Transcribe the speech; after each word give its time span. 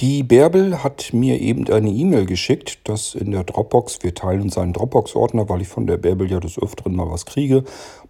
Die 0.00 0.22
Bärbel 0.22 0.82
hat 0.82 1.12
mir 1.12 1.38
eben 1.42 1.68
eine 1.68 1.90
E-Mail 1.90 2.24
geschickt, 2.24 2.88
dass 2.88 3.14
in 3.14 3.32
der 3.32 3.44
Dropbox, 3.44 3.98
wir 4.00 4.14
teilen 4.14 4.40
uns 4.40 4.56
einen 4.56 4.72
Dropbox-Ordner, 4.72 5.50
weil 5.50 5.60
ich 5.60 5.68
von 5.68 5.86
der 5.86 5.98
Bärbel 5.98 6.30
ja 6.30 6.40
des 6.40 6.58
Öfteren 6.58 6.96
mal 6.96 7.10
was 7.10 7.26
kriege, 7.26 7.64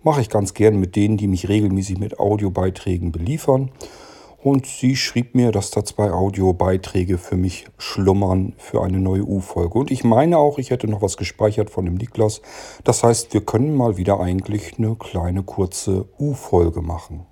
mache 0.04 0.20
ich 0.20 0.28
ganz 0.28 0.54
gern 0.54 0.78
mit 0.78 0.94
denen, 0.94 1.16
die 1.16 1.26
mich 1.26 1.48
regelmäßig 1.48 1.98
mit 1.98 2.20
Audiobeiträgen 2.20 3.10
beliefern. 3.10 3.72
Und 4.40 4.66
sie 4.66 4.94
schrieb 4.94 5.34
mir, 5.34 5.50
dass 5.50 5.72
da 5.72 5.84
zwei 5.84 6.12
Audiobeiträge 6.12 7.18
für 7.18 7.36
mich 7.36 7.66
schlummern 7.76 8.52
für 8.56 8.84
eine 8.84 9.00
neue 9.00 9.24
U-Folge. 9.24 9.76
Und 9.76 9.90
ich 9.90 10.04
meine 10.04 10.38
auch, 10.38 10.58
ich 10.58 10.70
hätte 10.70 10.86
noch 10.86 11.02
was 11.02 11.16
gespeichert 11.16 11.70
von 11.70 11.86
dem 11.86 11.94
Niklas. 11.94 12.40
Das 12.84 13.02
heißt, 13.02 13.34
wir 13.34 13.40
können 13.40 13.74
mal 13.74 13.96
wieder 13.96 14.20
eigentlich 14.20 14.78
eine 14.78 14.94
kleine 14.94 15.42
kurze 15.42 16.06
U-Folge 16.20 16.82
machen. 16.82 17.26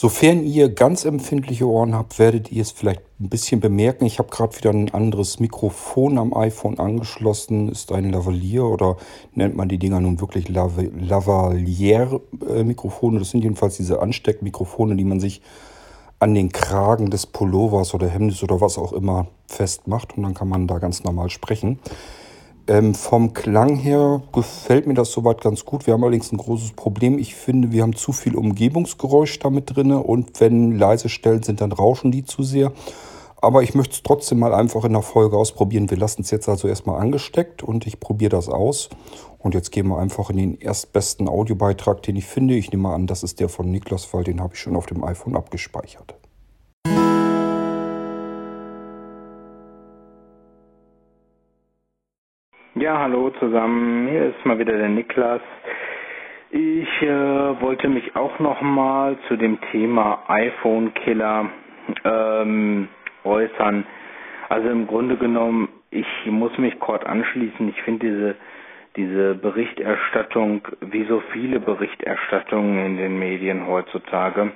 Sofern 0.00 0.44
ihr 0.44 0.68
ganz 0.68 1.04
empfindliche 1.04 1.66
Ohren 1.66 1.92
habt, 1.92 2.20
werdet 2.20 2.52
ihr 2.52 2.62
es 2.62 2.70
vielleicht 2.70 3.02
ein 3.18 3.28
bisschen 3.28 3.58
bemerken. 3.58 4.04
Ich 4.04 4.20
habe 4.20 4.30
gerade 4.30 4.56
wieder 4.56 4.70
ein 4.70 4.94
anderes 4.94 5.40
Mikrofon 5.40 6.18
am 6.18 6.32
iPhone 6.34 6.78
angeschlossen. 6.78 7.68
Ist 7.68 7.90
ein 7.90 8.12
Lavalier 8.12 8.62
oder 8.62 8.96
nennt 9.34 9.56
man 9.56 9.68
die 9.68 9.78
Dinger 9.78 9.98
nun 9.98 10.20
wirklich 10.20 10.48
Lavalier-Mikrofone. 10.48 13.18
Das 13.18 13.30
sind 13.30 13.42
jedenfalls 13.42 13.76
diese 13.76 14.00
Ansteckmikrofone, 14.00 14.94
die 14.94 15.02
man 15.02 15.18
sich 15.18 15.42
an 16.20 16.32
den 16.32 16.52
Kragen 16.52 17.10
des 17.10 17.26
Pullovers 17.26 17.92
oder 17.92 18.06
Hemdes 18.06 18.44
oder 18.44 18.60
was 18.60 18.78
auch 18.78 18.92
immer 18.92 19.26
festmacht. 19.48 20.16
Und 20.16 20.22
dann 20.22 20.34
kann 20.34 20.48
man 20.48 20.68
da 20.68 20.78
ganz 20.78 21.02
normal 21.02 21.28
sprechen. 21.28 21.80
Ähm, 22.68 22.94
vom 22.94 23.32
Klang 23.32 23.76
her 23.76 24.20
gefällt 24.30 24.86
mir 24.86 24.92
das 24.92 25.10
soweit 25.10 25.40
ganz 25.40 25.64
gut. 25.64 25.86
Wir 25.86 25.94
haben 25.94 26.04
allerdings 26.04 26.30
ein 26.32 26.36
großes 26.36 26.72
Problem. 26.72 27.18
Ich 27.18 27.34
finde, 27.34 27.72
wir 27.72 27.80
haben 27.80 27.96
zu 27.96 28.12
viel 28.12 28.36
Umgebungsgeräusch 28.36 29.38
damit 29.38 29.74
drin 29.74 29.90
und 29.90 30.38
wenn 30.38 30.76
leise 30.76 31.08
Stellen 31.08 31.42
sind, 31.42 31.62
dann 31.62 31.72
rauschen 31.72 32.12
die 32.12 32.24
zu 32.24 32.42
sehr. 32.42 32.72
Aber 33.40 33.62
ich 33.62 33.74
möchte 33.74 33.94
es 33.94 34.02
trotzdem 34.02 34.40
mal 34.40 34.52
einfach 34.52 34.84
in 34.84 34.92
der 34.92 35.00
Folge 35.00 35.38
ausprobieren. 35.38 35.88
Wir 35.88 35.96
lassen 35.96 36.20
es 36.20 36.30
jetzt 36.30 36.46
also 36.46 36.68
erstmal 36.68 37.00
angesteckt 37.00 37.62
und 37.62 37.86
ich 37.86 38.00
probiere 38.00 38.30
das 38.30 38.50
aus. 38.50 38.90
Und 39.38 39.54
jetzt 39.54 39.72
gehen 39.72 39.88
wir 39.88 39.98
einfach 39.98 40.28
in 40.28 40.36
den 40.36 40.60
erstbesten 40.60 41.26
Audiobeitrag, 41.26 42.02
den 42.02 42.16
ich 42.16 42.26
finde. 42.26 42.54
Ich 42.54 42.70
nehme 42.70 42.90
an, 42.90 43.06
das 43.06 43.22
ist 43.22 43.40
der 43.40 43.48
von 43.48 43.70
Niklas, 43.70 44.12
weil 44.12 44.24
den 44.24 44.42
habe 44.42 44.52
ich 44.54 44.60
schon 44.60 44.76
auf 44.76 44.84
dem 44.84 45.04
iPhone 45.04 45.36
abgespeichert. 45.36 46.17
Ja, 52.88 53.00
hallo 53.00 53.28
zusammen. 53.38 54.08
Hier 54.08 54.30
ist 54.30 54.46
mal 54.46 54.58
wieder 54.58 54.72
der 54.78 54.88
Niklas. 54.88 55.42
Ich 56.50 57.02
äh, 57.02 57.60
wollte 57.60 57.86
mich 57.86 58.16
auch 58.16 58.38
nochmal 58.38 59.18
zu 59.28 59.36
dem 59.36 59.60
Thema 59.72 60.22
iPhone-Killer 60.26 61.50
ähm, 62.06 62.88
äußern. 63.24 63.84
Also 64.48 64.70
im 64.70 64.86
Grunde 64.86 65.18
genommen, 65.18 65.68
ich 65.90 66.06
muss 66.30 66.56
mich 66.56 66.80
kurz 66.80 67.04
anschließen. 67.04 67.68
Ich 67.68 67.82
finde 67.82 68.06
diese 68.06 68.36
diese 68.96 69.34
Berichterstattung, 69.34 70.62
wie 70.80 71.04
so 71.04 71.20
viele 71.34 71.60
Berichterstattungen 71.60 72.86
in 72.86 72.96
den 72.96 73.18
Medien 73.18 73.66
heutzutage, 73.66 74.52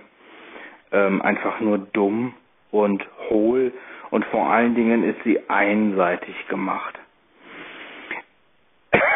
ähm, 0.91 1.21
einfach 1.21 1.60
nur 1.60 1.76
dumm 1.92 2.32
und 2.71 3.04
hohl 3.28 3.75
und 4.09 4.25
vor 4.25 4.47
allen 4.50 4.75
Dingen 4.75 5.04
ist 5.04 5.22
sie 5.22 5.38
einseitig 5.50 6.48
gemacht. 6.48 6.98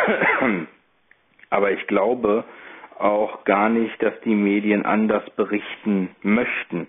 Aber 1.51 1.71
ich 1.73 1.87
glaube 1.87 2.45
auch 2.99 3.45
gar 3.45 3.69
nicht, 3.69 4.03
dass 4.03 4.19
die 4.21 4.35
Medien 4.35 4.85
anders 4.85 5.29
berichten 5.31 6.15
möchten. 6.23 6.89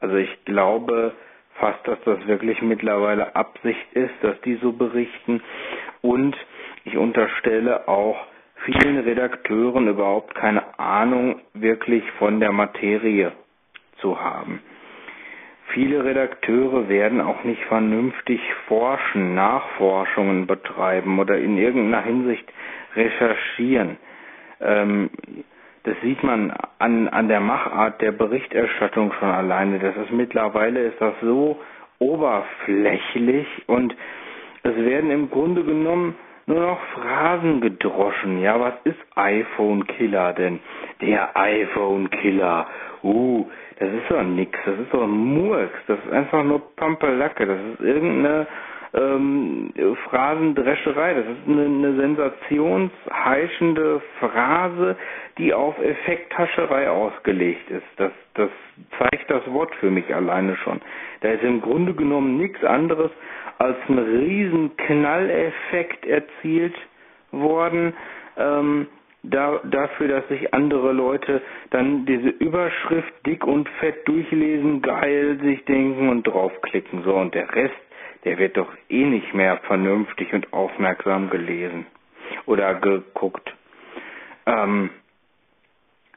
Also 0.00 0.16
ich 0.16 0.44
glaube 0.44 1.14
fast, 1.54 1.86
dass 1.86 1.98
das 2.04 2.26
wirklich 2.26 2.60
mittlerweile 2.62 3.34
Absicht 3.36 3.92
ist, 3.92 4.14
dass 4.22 4.40
die 4.42 4.56
so 4.56 4.72
berichten. 4.72 5.42
Und 6.02 6.36
ich 6.84 6.96
unterstelle 6.96 7.86
auch 7.88 8.18
vielen 8.64 8.98
Redakteuren 8.98 9.88
überhaupt 9.88 10.34
keine 10.34 10.78
Ahnung 10.78 11.40
wirklich 11.54 12.04
von 12.18 12.40
der 12.40 12.52
Materie 12.52 13.32
zu 13.98 14.20
haben. 14.20 14.62
Viele 15.72 16.04
Redakteure 16.04 16.88
werden 16.88 17.20
auch 17.20 17.44
nicht 17.44 17.62
vernünftig 17.64 18.40
forschen, 18.66 19.34
Nachforschungen 19.34 20.46
betreiben 20.46 21.18
oder 21.18 21.38
in 21.38 21.56
irgendeiner 21.58 22.02
Hinsicht 22.04 22.44
recherchieren. 22.96 23.96
Ähm, 24.60 25.10
das 25.84 25.94
sieht 26.02 26.22
man 26.22 26.52
an, 26.78 27.08
an 27.08 27.28
der 27.28 27.40
Machart 27.40 28.02
der 28.02 28.12
Berichterstattung 28.12 29.12
schon 29.18 29.30
alleine. 29.30 29.78
Das 29.78 29.96
ist 29.96 30.10
mittlerweile 30.12 30.80
ist 30.86 31.00
das 31.00 31.14
so 31.22 31.58
oberflächlich 31.98 33.46
und 33.66 33.94
es 34.62 34.76
werden 34.76 35.10
im 35.10 35.30
Grunde 35.30 35.64
genommen 35.64 36.16
nur 36.46 36.60
noch 36.60 36.80
Phrasen 36.94 37.60
gedroschen. 37.60 38.40
Ja, 38.40 38.58
was 38.60 38.74
ist 38.84 38.98
iPhone 39.14 39.86
Killer 39.86 40.32
denn? 40.32 40.60
Der 41.00 41.36
iPhone 41.36 42.10
Killer. 42.10 42.66
Uh, 43.02 43.46
das 43.78 43.88
ist 43.88 44.10
doch 44.10 44.22
nix, 44.22 44.58
das 44.66 44.78
ist 44.78 44.92
doch 44.92 45.06
Murks, 45.06 45.78
das 45.86 45.98
ist 46.04 46.12
einfach 46.12 46.44
nur 46.44 46.60
Pampelacke, 46.76 47.46
das 47.46 47.58
ist 47.72 47.80
irgendeine 47.80 48.46
ähm, 48.92 49.72
Phrasendrescherei, 50.08 51.14
das 51.14 51.24
ist 51.26 51.46
eine, 51.48 51.64
eine 51.66 51.94
sensationsheischende 51.96 54.02
Phrase, 54.18 54.96
die 55.38 55.54
auf 55.54 55.78
Effekthascherei 55.78 56.90
ausgelegt 56.90 57.70
ist. 57.70 57.86
Das, 57.96 58.10
das 58.34 58.50
zeigt 58.98 59.30
das 59.30 59.46
Wort 59.52 59.74
für 59.76 59.90
mich 59.90 60.12
alleine 60.14 60.56
schon. 60.56 60.80
Da 61.20 61.28
ist 61.30 61.42
im 61.44 61.60
Grunde 61.60 61.94
genommen 61.94 62.36
nichts 62.36 62.64
anderes 62.64 63.10
als 63.58 63.76
ein 63.88 63.98
riesen 63.98 64.76
Knalleffekt 64.76 66.04
erzielt 66.06 66.74
worden. 67.30 67.94
Ähm, 68.36 68.88
da, 69.22 69.60
dafür, 69.64 70.08
dass 70.08 70.26
sich 70.28 70.54
andere 70.54 70.92
Leute 70.92 71.42
dann 71.70 72.06
diese 72.06 72.30
Überschrift 72.30 73.12
dick 73.26 73.46
und 73.46 73.68
fett 73.78 74.08
durchlesen, 74.08 74.80
geil 74.80 75.38
sich 75.42 75.62
denken 75.66 76.08
und 76.08 76.26
draufklicken. 76.26 77.02
So, 77.04 77.14
und 77.14 77.34
der 77.34 77.54
Rest, 77.54 77.74
der 78.24 78.38
wird 78.38 78.56
doch 78.56 78.72
eh 78.88 79.04
nicht 79.04 79.34
mehr 79.34 79.58
vernünftig 79.66 80.32
und 80.32 80.52
aufmerksam 80.52 81.30
gelesen 81.30 81.86
oder 82.46 82.74
geguckt. 82.74 83.54
Ähm, 84.46 84.90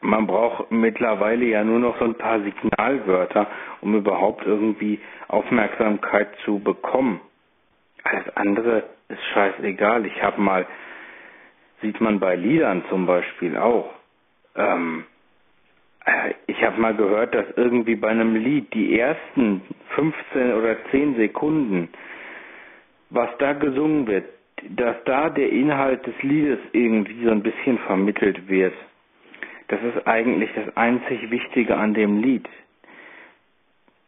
man 0.01 0.27
braucht 0.27 0.69
mittlerweile 0.71 1.45
ja 1.45 1.63
nur 1.63 1.79
noch 1.79 1.97
so 1.97 2.05
ein 2.05 2.15
paar 2.15 2.41
Signalwörter, 2.41 3.47
um 3.81 3.95
überhaupt 3.95 4.45
irgendwie 4.45 4.99
Aufmerksamkeit 5.29 6.29
zu 6.43 6.59
bekommen. 6.59 7.21
Alles 8.03 8.35
andere 8.35 8.83
ist 9.07 9.23
scheißegal. 9.33 10.05
Ich 10.05 10.21
habe 10.21 10.41
mal 10.41 10.67
sieht 11.81 11.99
man 12.01 12.19
bei 12.19 12.35
Liedern 12.35 12.83
zum 12.89 13.05
Beispiel 13.05 13.57
auch. 13.57 13.93
Ähm, 14.55 15.05
äh, 15.05 15.12
ich 16.47 16.63
habe 16.63 16.79
mal 16.81 16.95
gehört, 16.95 17.33
dass 17.33 17.45
irgendwie 17.55 17.95
bei 17.95 18.09
einem 18.09 18.35
Lied 18.35 18.73
die 18.73 18.99
ersten 18.99 19.61
15 19.95 20.53
oder 20.53 20.75
10 20.91 21.15
Sekunden, 21.15 21.89
was 23.09 23.29
da 23.39 23.53
gesungen 23.53 24.07
wird, 24.07 24.25
dass 24.69 24.95
da 25.05 25.29
der 25.29 25.49
Inhalt 25.49 26.05
des 26.05 26.21
Liedes 26.21 26.59
irgendwie 26.71 27.25
so 27.25 27.31
ein 27.31 27.43
bisschen 27.43 27.77
vermittelt 27.79 28.47
wird. 28.49 28.73
Das 29.69 29.79
ist 29.81 30.05
eigentlich 30.07 30.49
das 30.55 30.75
einzig 30.75 31.29
Wichtige 31.31 31.75
an 31.75 31.93
dem 31.93 32.21
Lied 32.21 32.47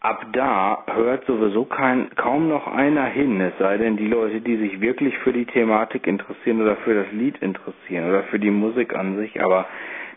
ab 0.05 0.23
da 0.33 0.83
hört 0.93 1.25
sowieso 1.25 1.65
kein, 1.65 2.11
kaum 2.15 2.47
noch 2.47 2.67
einer 2.67 3.05
hin, 3.05 3.41
es 3.41 3.57
sei 3.57 3.77
denn 3.77 3.97
die 3.97 4.07
Leute, 4.07 4.39
die 4.39 4.55
sich 4.57 4.79
wirklich 4.79 5.17
für 5.19 5.33
die 5.33 5.45
Thematik 5.45 6.05
interessieren 6.05 6.61
oder 6.61 6.75
für 6.77 6.93
das 6.93 7.11
Lied 7.11 7.39
interessieren 7.39 8.07
oder 8.09 8.21
für 8.23 8.37
die 8.37 8.51
Musik 8.51 8.95
an 8.95 9.17
sich, 9.17 9.41
aber 9.41 9.65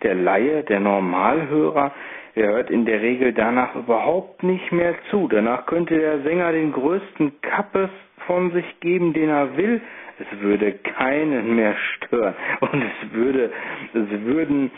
der 0.02 0.14
Laie, 0.14 0.62
der 0.64 0.80
Normalhörer, 0.80 1.92
der 2.36 2.48
hört 2.48 2.70
in 2.70 2.84
der 2.84 3.00
Regel 3.00 3.32
danach 3.32 3.74
überhaupt 3.74 4.42
nicht 4.42 4.70
mehr 4.72 4.94
zu. 5.10 5.28
Danach 5.28 5.66
könnte 5.66 5.98
der 5.98 6.20
Sänger 6.20 6.52
den 6.52 6.72
größten 6.72 7.40
Kappes 7.40 7.90
von 8.26 8.52
sich 8.52 8.80
geben, 8.80 9.12
den 9.12 9.28
er 9.28 9.56
will. 9.56 9.80
Es 10.20 10.40
würde 10.40 10.72
keinen 10.72 11.54
mehr 11.56 11.74
stören. 11.76 12.34
Und 12.60 12.82
es 12.82 13.12
würde, 13.12 13.50
es 13.94 14.24
würden, 14.24 14.70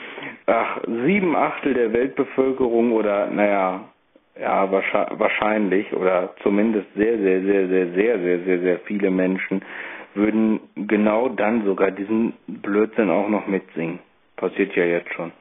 ach, 0.46 0.78
sieben 1.06 1.34
Achtel 1.36 1.74
der 1.74 1.92
Weltbevölkerung 1.92 2.92
oder, 2.92 3.26
naja, 3.26 3.80
ja, 4.40 4.70
wahrscheinlich 4.70 5.92
oder 5.92 6.34
zumindest 6.42 6.86
sehr, 6.94 7.18
sehr, 7.18 7.42
sehr, 7.42 7.68
sehr, 7.68 7.86
sehr, 7.88 8.18
sehr, 8.18 8.38
sehr, 8.40 8.58
sehr 8.60 8.78
viele 8.80 9.10
Menschen 9.10 9.62
würden 10.14 10.60
genau 10.74 11.28
dann 11.28 11.64
sogar 11.64 11.90
diesen 11.90 12.32
Blödsinn 12.46 13.10
auch 13.10 13.28
noch 13.28 13.46
mitsingen. 13.46 14.00
Passiert 14.40 14.74
ja 14.74 14.84
jetzt 14.84 15.12
schon. 15.12 15.32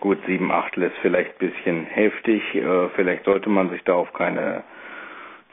Gut, 0.00 0.18
sieben 0.26 0.50
Achtel 0.50 0.82
ist 0.82 0.96
vielleicht 1.00 1.30
ein 1.40 1.48
bisschen 1.48 1.84
heftig. 1.84 2.42
Äh, 2.56 2.88
vielleicht 2.96 3.24
sollte 3.24 3.48
man 3.48 3.70
sich 3.70 3.80
da 3.84 3.94
auf 3.94 4.12
keine 4.12 4.64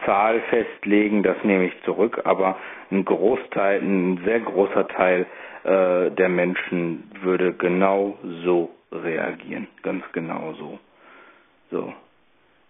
Zahl 0.05 0.41
festlegen, 0.49 1.21
das 1.21 1.37
nehme 1.43 1.65
ich 1.65 1.81
zurück, 1.83 2.21
aber 2.23 2.57
ein 2.91 3.05
Großteil, 3.05 3.81
ein 3.81 4.21
sehr 4.25 4.39
großer 4.39 4.87
Teil 4.87 5.27
äh, 5.63 6.09
der 6.11 6.29
Menschen 6.29 7.11
würde 7.21 7.53
genau 7.53 8.17
so 8.43 8.71
reagieren, 8.91 9.67
ganz 9.83 10.03
genau 10.13 10.53
so. 10.53 10.79
So. 11.69 11.93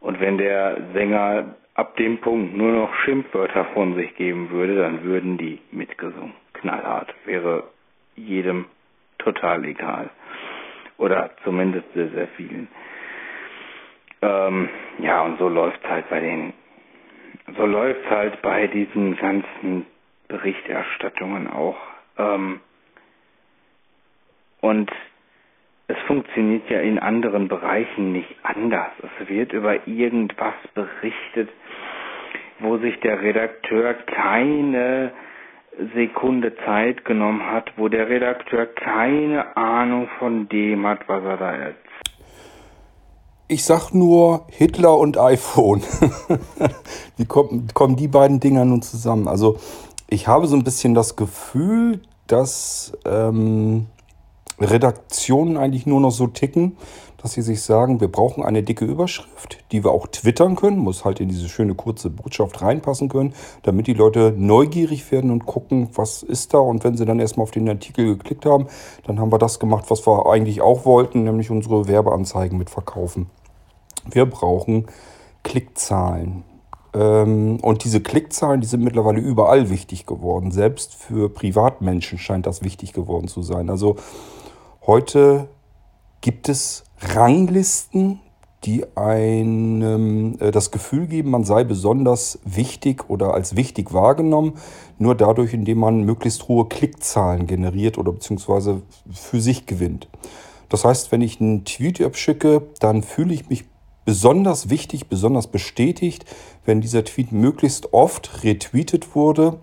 Und 0.02 0.20
wenn 0.20 0.38
der 0.38 0.78
Sänger 0.94 1.56
ab 1.76 1.96
dem 1.96 2.18
Punkt 2.20 2.58
nur 2.58 2.72
noch 2.74 2.94
Schimpfwörter 3.06 3.66
von 3.74 3.96
sich 3.96 4.16
geben 4.16 4.50
würde, 4.50 4.76
dann 4.82 5.04
würden 5.04 5.38
die 5.38 5.60
mitgesungen. 5.72 6.34
Knallhart. 6.62 7.14
Wäre 7.26 7.64
jedem 8.16 8.66
total 9.18 9.66
egal. 9.66 10.10
Oder 10.98 11.32
zumindest 11.44 11.92
sehr, 11.94 12.10
sehr 12.10 12.28
vielen. 12.30 12.68
Ähm, 14.22 14.70
ja, 15.00 15.22
und 15.22 15.38
so 15.38 15.48
läuft 15.48 15.88
halt 15.88 16.10
bei 16.10 16.20
den, 16.20 16.54
so 17.56 17.66
läuft 17.66 18.10
halt 18.10 18.42
bei 18.42 18.68
diesen 18.68 19.16
ganzen 19.16 19.86
Berichterstattungen 20.28 21.48
auch. 21.48 21.78
Ähm, 22.18 22.60
und 24.62 24.92
es 25.88 25.98
funktioniert 26.08 26.70
ja 26.70 26.82
in 26.82 27.00
anderen 27.00 27.48
Bereichen 27.48 28.12
nicht 28.12 28.36
anders. 28.44 28.92
Es 29.20 29.30
wird 29.30 29.54
über 29.54 29.88
irgendwas 29.88 30.56
berichtet, 30.74 31.50
wo 32.60 32.78
sich 32.78 33.00
der 33.02 33.22
Redakteur 33.22 33.94
keine 33.94 35.12
Sekunde 35.94 36.54
Zeit 36.66 37.06
genommen 37.06 37.42
hat, 37.46 37.72
wo 37.78 37.88
der 37.88 38.10
Redakteur 38.10 38.66
keine 38.66 39.56
Ahnung 39.56 40.08
von 40.20 40.50
dem 40.50 40.86
hat, 40.86 41.08
was 41.08 41.24
er 41.24 41.38
da 41.38 41.52
erzählt. 41.52 41.78
Ich 43.50 43.64
sag 43.64 43.94
nur 43.94 44.46
Hitler 44.50 44.98
und 44.98 45.18
iPhone. 45.18 45.82
Wie 47.18 47.26
kommen, 47.26 47.70
kommen 47.74 47.96
die 47.96 48.10
beiden 48.10 48.42
Dinger 48.42 48.66
nun 48.66 48.82
zusammen? 48.82 49.30
Also 49.30 49.58
ich 50.10 50.28
habe 50.28 50.48
so 50.48 50.56
ein 50.58 50.66
bisschen 50.66 50.94
das 50.94 51.16
Gefühl, 51.16 52.02
dass 52.28 52.98
ähm, 53.06 53.86
Redaktionen 54.60 55.56
eigentlich 55.56 55.86
nur 55.86 56.02
noch 56.02 56.12
so 56.12 56.28
ticken, 56.28 56.78
dass 57.18 57.34
sie 57.34 57.42
sich 57.42 57.62
sagen, 57.62 58.00
wir 58.00 58.12
brauchen 58.12 58.44
eine 58.44 58.64
dicke 58.64 58.86
Überschrift, 58.86 59.64
die 59.72 59.84
wir 59.84 59.92
auch 59.92 60.08
twittern 60.08 60.56
können, 60.56 60.78
muss 60.78 61.06
halt 61.06 61.20
in 61.20 61.30
diese 61.30 61.50
schöne 61.50 61.76
kurze 61.76 62.10
Botschaft 62.10 62.62
reinpassen 62.62 63.10
können, 63.10 63.34
damit 63.64 63.88
die 63.88 63.94
Leute 63.94 64.34
neugierig 64.38 65.12
werden 65.12 65.32
und 65.32 65.46
gucken, 65.46 65.90
was 65.96 66.24
ist 66.24 66.54
da. 66.54 66.60
Und 66.60 66.84
wenn 66.84 66.98
sie 66.98 67.06
dann 67.06 67.20
erstmal 67.20 67.44
auf 67.44 67.52
den 67.52 67.68
Artikel 67.68 68.18
geklickt 68.18 68.46
haben, 68.46 68.68
dann 69.06 69.20
haben 69.20 69.32
wir 69.32 69.40
das 69.40 69.60
gemacht, 69.60 69.86
was 69.90 70.06
wir 70.06 70.28
eigentlich 70.28 70.62
auch 70.62 70.86
wollten, 70.86 71.24
nämlich 71.24 71.50
unsere 71.50 71.88
Werbeanzeigen 71.88 72.58
mitverkaufen. 72.58 73.30
Wir 74.10 74.26
brauchen 74.26 74.86
Klickzahlen. 75.44 76.44
Ähm, 76.94 77.58
und 77.62 77.84
diese 77.84 78.02
Klickzahlen, 78.02 78.62
die 78.62 78.68
sind 78.68 78.84
mittlerweile 78.84 79.20
überall 79.20 79.70
wichtig 79.70 80.06
geworden. 80.06 80.52
Selbst 80.52 80.96
für 80.96 81.30
Privatmenschen 81.30 82.18
scheint 82.18 82.46
das 82.46 82.64
wichtig 82.64 82.94
geworden 82.94 83.28
zu 83.28 83.42
sein. 83.42 83.70
Also 83.70 83.98
Heute 84.88 85.50
gibt 86.22 86.48
es 86.48 86.86
Ranglisten, 87.02 88.20
die 88.64 88.86
einem 88.96 90.38
äh, 90.40 90.52
das 90.52 90.72
Gefühl 90.72 91.08
geben, 91.08 91.32
man 91.32 91.44
sei 91.44 91.64
besonders 91.64 92.40
wichtig 92.44 93.10
oder 93.10 93.34
als 93.34 93.56
wichtig 93.56 93.94
wahrgenommen, 93.94 94.54
nur 94.98 95.16
dadurch, 95.16 95.54
indem 95.54 95.80
man 95.80 96.02
möglichst 96.04 96.48
hohe 96.48 96.66
Klickzahlen 96.66 97.48
generiert 97.48 97.98
oder 97.98 98.12
beziehungsweise 98.12 98.82
für 99.12 99.42
sich 99.42 99.66
gewinnt. 99.66 100.08
Das 100.70 100.84
heißt, 100.84 101.12
wenn 101.12 101.22
ich 101.22 101.40
einen 101.40 101.66
Tweet 101.66 102.02
abschicke, 102.02 102.64
dann 102.80 103.04
fühle 103.04 103.34
ich 103.34 103.50
mich 103.50 103.66
besonders 104.06 104.70
wichtig, 104.70 105.08
besonders 105.08 105.48
bestätigt, 105.48 106.26
wenn 106.66 106.82
dieser 106.82 107.04
Tweet 107.04 107.32
möglichst 107.32 107.94
oft 107.94 108.44
retweetet 108.44 109.16
wurde, 109.16 109.60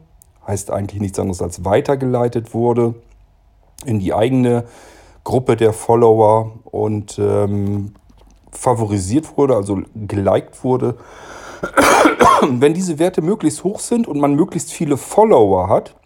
heißt 0.47 0.71
eigentlich 0.71 1.01
nichts 1.01 1.19
anderes 1.19 1.43
als 1.43 1.65
weitergeleitet 1.65 2.55
wurde 2.55 2.95
in 3.87 3.99
die 3.99 4.15
eigene 4.15 4.65
Gruppe 5.25 5.57
der 5.57 5.73
Follower 5.73 6.53
und 6.65 7.19
ähm, 7.19 7.95
favorisiert 8.53 9.37
wurde, 9.37 9.57
also 9.57 9.81
geliked 9.95 10.63
wurde. 10.63 10.97
Wenn 12.49 12.75
diese 12.75 12.99
Werte 12.99 13.23
möglichst 13.23 13.65
hoch 13.65 13.81
sind 13.81 14.07
und 14.07 14.21
man 14.21 14.35
möglichst 14.35 14.71
viele 14.71 14.99
Follower 14.99 15.69
hat, 15.69 15.97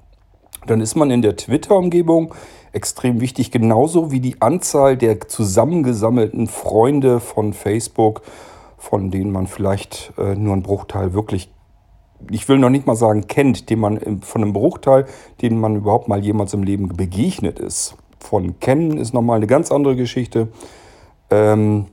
dann 0.67 0.81
ist 0.81 0.95
man 0.95 1.11
in 1.11 1.23
der 1.23 1.37
Twitter-Umgebung 1.37 2.35
extrem 2.73 3.21
wichtig, 3.21 3.51
genauso 3.51 4.13
wie 4.13 4.21
die 4.21 4.41
Anzahl 4.41 4.97
der 4.97 5.27
zusammengesammelten 5.27 6.47
Freunde 6.47 7.19
von 7.19 7.55
Facebook, 7.55 8.23
von 8.77 9.11
denen 9.11 9.33
man 9.33 9.47
vielleicht 9.47 10.13
äh, 10.17 10.37
nur 10.37 10.53
einen 10.53 10.63
Bruchteil 10.63 11.13
wirklich, 11.13 11.53
ich 12.31 12.49
will 12.49 12.59
noch 12.59 12.71
nicht 12.71 12.87
mal 12.87 12.95
sagen 12.95 13.27
kennt, 13.27 13.71
den 13.71 13.81
man 13.81 14.21
von 14.21 14.43
einem 14.43 14.53
Bruchteil, 14.53 15.07
den 15.41 15.59
man 15.59 15.77
überhaupt 15.77 16.07
mal 16.07 16.23
jemals 16.23 16.55
im 16.55 16.63
Leben 16.63 16.89
begegnet 16.89 17.59
ist 17.59 17.97
von 18.21 18.61
kennen, 18.61 18.99
ist 18.99 19.15
nochmal 19.15 19.37
eine 19.37 19.47
ganz 19.47 19.71
andere 19.71 19.97
Geschichte. 19.97 20.49
Ähm, 21.31 21.87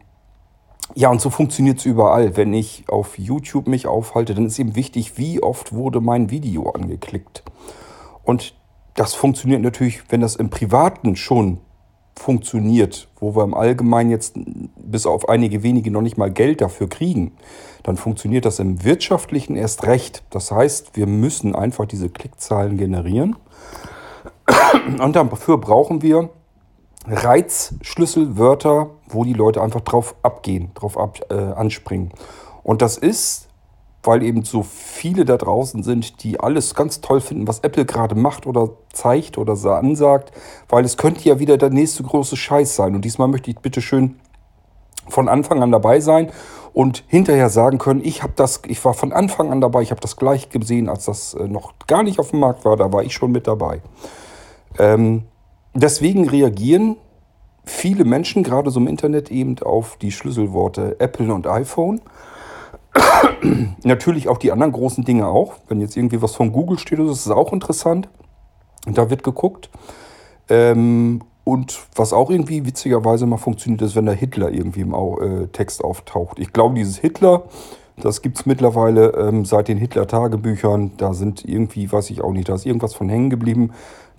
ja, 0.93 1.09
und 1.09 1.19
so 1.19 1.29
funktioniert 1.29 1.79
es 1.79 1.85
überall. 1.85 2.37
Wenn 2.37 2.53
ich 2.53 2.85
auf 2.87 3.17
YouTube 3.17 3.67
mich 3.67 3.87
aufhalte, 3.87 4.35
dann 4.35 4.45
ist 4.45 4.59
eben 4.59 4.75
wichtig, 4.75 5.17
wie 5.17 5.41
oft 5.41 5.73
wurde 5.73 5.99
mein 5.99 6.29
Video 6.29 6.69
angeklickt. 6.69 7.43
Und 8.23 8.55
das 8.93 9.13
funktioniert 9.13 9.61
natürlich, 9.61 10.03
wenn 10.09 10.21
das 10.21 10.35
im 10.35 10.49
Privaten 10.49 11.15
schon 11.15 11.59
funktioniert, 12.17 13.09
wo 13.19 13.35
wir 13.35 13.43
im 13.43 13.53
Allgemeinen 13.53 14.09
jetzt 14.09 14.37
bis 14.77 15.05
auf 15.05 15.27
einige 15.27 15.63
wenige 15.63 15.91
noch 15.91 16.01
nicht 16.01 16.17
mal 16.17 16.31
Geld 16.31 16.61
dafür 16.61 16.87
kriegen, 16.87 17.33
dann 17.83 17.97
funktioniert 17.97 18.45
das 18.45 18.59
im 18.59 18.83
Wirtschaftlichen 18.83 19.55
erst 19.55 19.85
recht. 19.85 20.23
Das 20.29 20.51
heißt, 20.51 20.95
wir 20.95 21.07
müssen 21.07 21.55
einfach 21.55 21.85
diese 21.85 22.09
Klickzahlen 22.09 22.77
generieren. 22.77 23.35
Und 24.99 25.15
dafür 25.15 25.57
brauchen 25.57 26.01
wir 26.01 26.29
Reizschlüsselwörter, 27.07 28.89
wo 29.07 29.23
die 29.23 29.33
Leute 29.33 29.61
einfach 29.61 29.81
drauf 29.81 30.15
abgehen, 30.23 30.71
drauf 30.73 30.97
ab, 30.97 31.19
äh, 31.29 31.35
anspringen. 31.35 32.11
Und 32.63 32.81
das 32.81 32.97
ist, 32.97 33.47
weil 34.03 34.23
eben 34.23 34.43
so 34.43 34.63
viele 34.63 35.25
da 35.25 35.37
draußen 35.37 35.83
sind, 35.83 36.23
die 36.23 36.39
alles 36.39 36.75
ganz 36.75 37.01
toll 37.01 37.21
finden, 37.21 37.47
was 37.47 37.59
Apple 37.59 37.85
gerade 37.85 38.15
macht 38.15 38.45
oder 38.45 38.69
zeigt 38.93 39.37
oder 39.37 39.53
ansagt, 39.77 40.31
weil 40.69 40.85
es 40.85 40.97
könnte 40.97 41.27
ja 41.27 41.39
wieder 41.39 41.57
der 41.57 41.69
nächste 41.69 42.03
große 42.03 42.35
Scheiß 42.35 42.75
sein. 42.75 42.95
Und 42.95 43.03
diesmal 43.03 43.27
möchte 43.27 43.49
ich 43.51 43.57
bitte 43.57 43.81
schön 43.81 44.19
von 45.07 45.29
Anfang 45.29 45.61
an 45.61 45.71
dabei 45.71 45.99
sein 45.99 46.31
und 46.73 47.03
hinterher 47.07 47.49
sagen 47.49 47.77
können, 47.77 48.01
ich 48.03 48.23
habe 48.23 48.33
das, 48.35 48.61
ich 48.67 48.83
war 48.83 48.93
von 48.93 49.13
Anfang 49.13 49.51
an 49.51 49.61
dabei, 49.61 49.81
ich 49.81 49.91
habe 49.91 50.01
das 50.01 50.17
gleich 50.17 50.49
gesehen, 50.49 50.89
als 50.89 51.05
das 51.05 51.35
äh, 51.35 51.47
noch 51.47 51.73
gar 51.87 52.03
nicht 52.03 52.19
auf 52.19 52.31
dem 52.31 52.39
Markt 52.39 52.65
war, 52.65 52.75
da 52.75 52.91
war 52.91 53.03
ich 53.03 53.13
schon 53.13 53.31
mit 53.31 53.47
dabei. 53.47 53.81
Ähm, 54.77 55.23
deswegen 55.73 56.29
reagieren 56.29 56.97
viele 57.65 58.05
Menschen, 58.05 58.43
gerade 58.43 58.69
so 58.69 58.79
im 58.79 58.87
Internet, 58.87 59.31
eben 59.31 59.57
auf 59.59 59.97
die 59.97 60.11
Schlüsselworte 60.11 60.99
Apple 60.99 61.33
und 61.33 61.47
iPhone. 61.47 62.01
Natürlich 63.83 64.27
auch 64.29 64.37
die 64.37 64.51
anderen 64.51 64.71
großen 64.71 65.03
Dinge 65.03 65.27
auch. 65.27 65.55
Wenn 65.67 65.81
jetzt 65.81 65.97
irgendwie 65.97 66.21
was 66.21 66.35
von 66.35 66.51
Google 66.51 66.79
steht, 66.79 66.99
ist 66.99 67.25
es 67.25 67.31
auch 67.31 67.51
interessant. 67.53 68.09
Da 68.85 69.09
wird 69.09 69.23
geguckt. 69.23 69.69
Ähm, 70.49 71.21
und 71.43 71.79
was 71.95 72.13
auch 72.13 72.29
irgendwie 72.29 72.65
witzigerweise 72.65 73.25
mal 73.25 73.37
funktioniert, 73.37 73.81
ist, 73.81 73.95
wenn 73.95 74.05
der 74.05 74.15
Hitler 74.15 74.51
irgendwie 74.51 74.81
im 74.81 74.93
äh, 74.93 75.47
Text 75.47 75.83
auftaucht. 75.83 76.39
Ich 76.39 76.53
glaube, 76.53 76.75
dieses 76.75 76.97
Hitler, 76.97 77.43
das 77.97 78.21
gibt 78.21 78.39
es 78.39 78.45
mittlerweile 78.45 79.09
ähm, 79.11 79.45
seit 79.45 79.67
den 79.67 79.77
Hitler-Tagebüchern. 79.77 80.93
Da 80.97 81.13
sind 81.13 81.45
irgendwie, 81.45 81.91
weiß 81.91 82.09
ich 82.09 82.21
auch 82.21 82.31
nicht, 82.31 82.49
da 82.49 82.55
ist 82.55 82.65
irgendwas 82.65 82.95
von 82.95 83.09
hängen 83.09 83.29
geblieben 83.29 83.71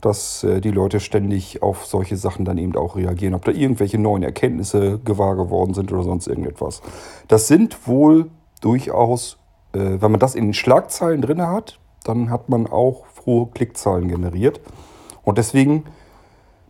dass 0.06 0.44
äh, 0.44 0.60
die 0.60 0.70
Leute 0.70 1.00
ständig 1.00 1.62
auf 1.62 1.84
solche 1.84 2.16
Sachen 2.16 2.44
dann 2.44 2.58
eben 2.58 2.76
auch 2.76 2.96
reagieren, 2.96 3.34
ob 3.34 3.44
da 3.44 3.52
irgendwelche 3.52 3.98
neuen 3.98 4.22
Erkenntnisse 4.22 5.00
gewahr 5.04 5.36
geworden 5.36 5.74
sind 5.74 5.92
oder 5.92 6.04
sonst 6.04 6.28
irgendetwas. 6.28 6.80
Das 7.28 7.48
sind 7.48 7.86
wohl 7.86 8.30
durchaus, 8.60 9.38
äh, 9.72 9.78
wenn 10.00 10.10
man 10.12 10.20
das 10.20 10.34
in 10.34 10.46
den 10.46 10.54
Schlagzeilen 10.54 11.20
drin 11.20 11.42
hat, 11.42 11.78
dann 12.04 12.30
hat 12.30 12.48
man 12.48 12.66
auch 12.66 13.04
hohe 13.26 13.48
Klickzahlen 13.48 14.08
generiert. 14.08 14.60
Und 15.24 15.38
deswegen 15.38 15.84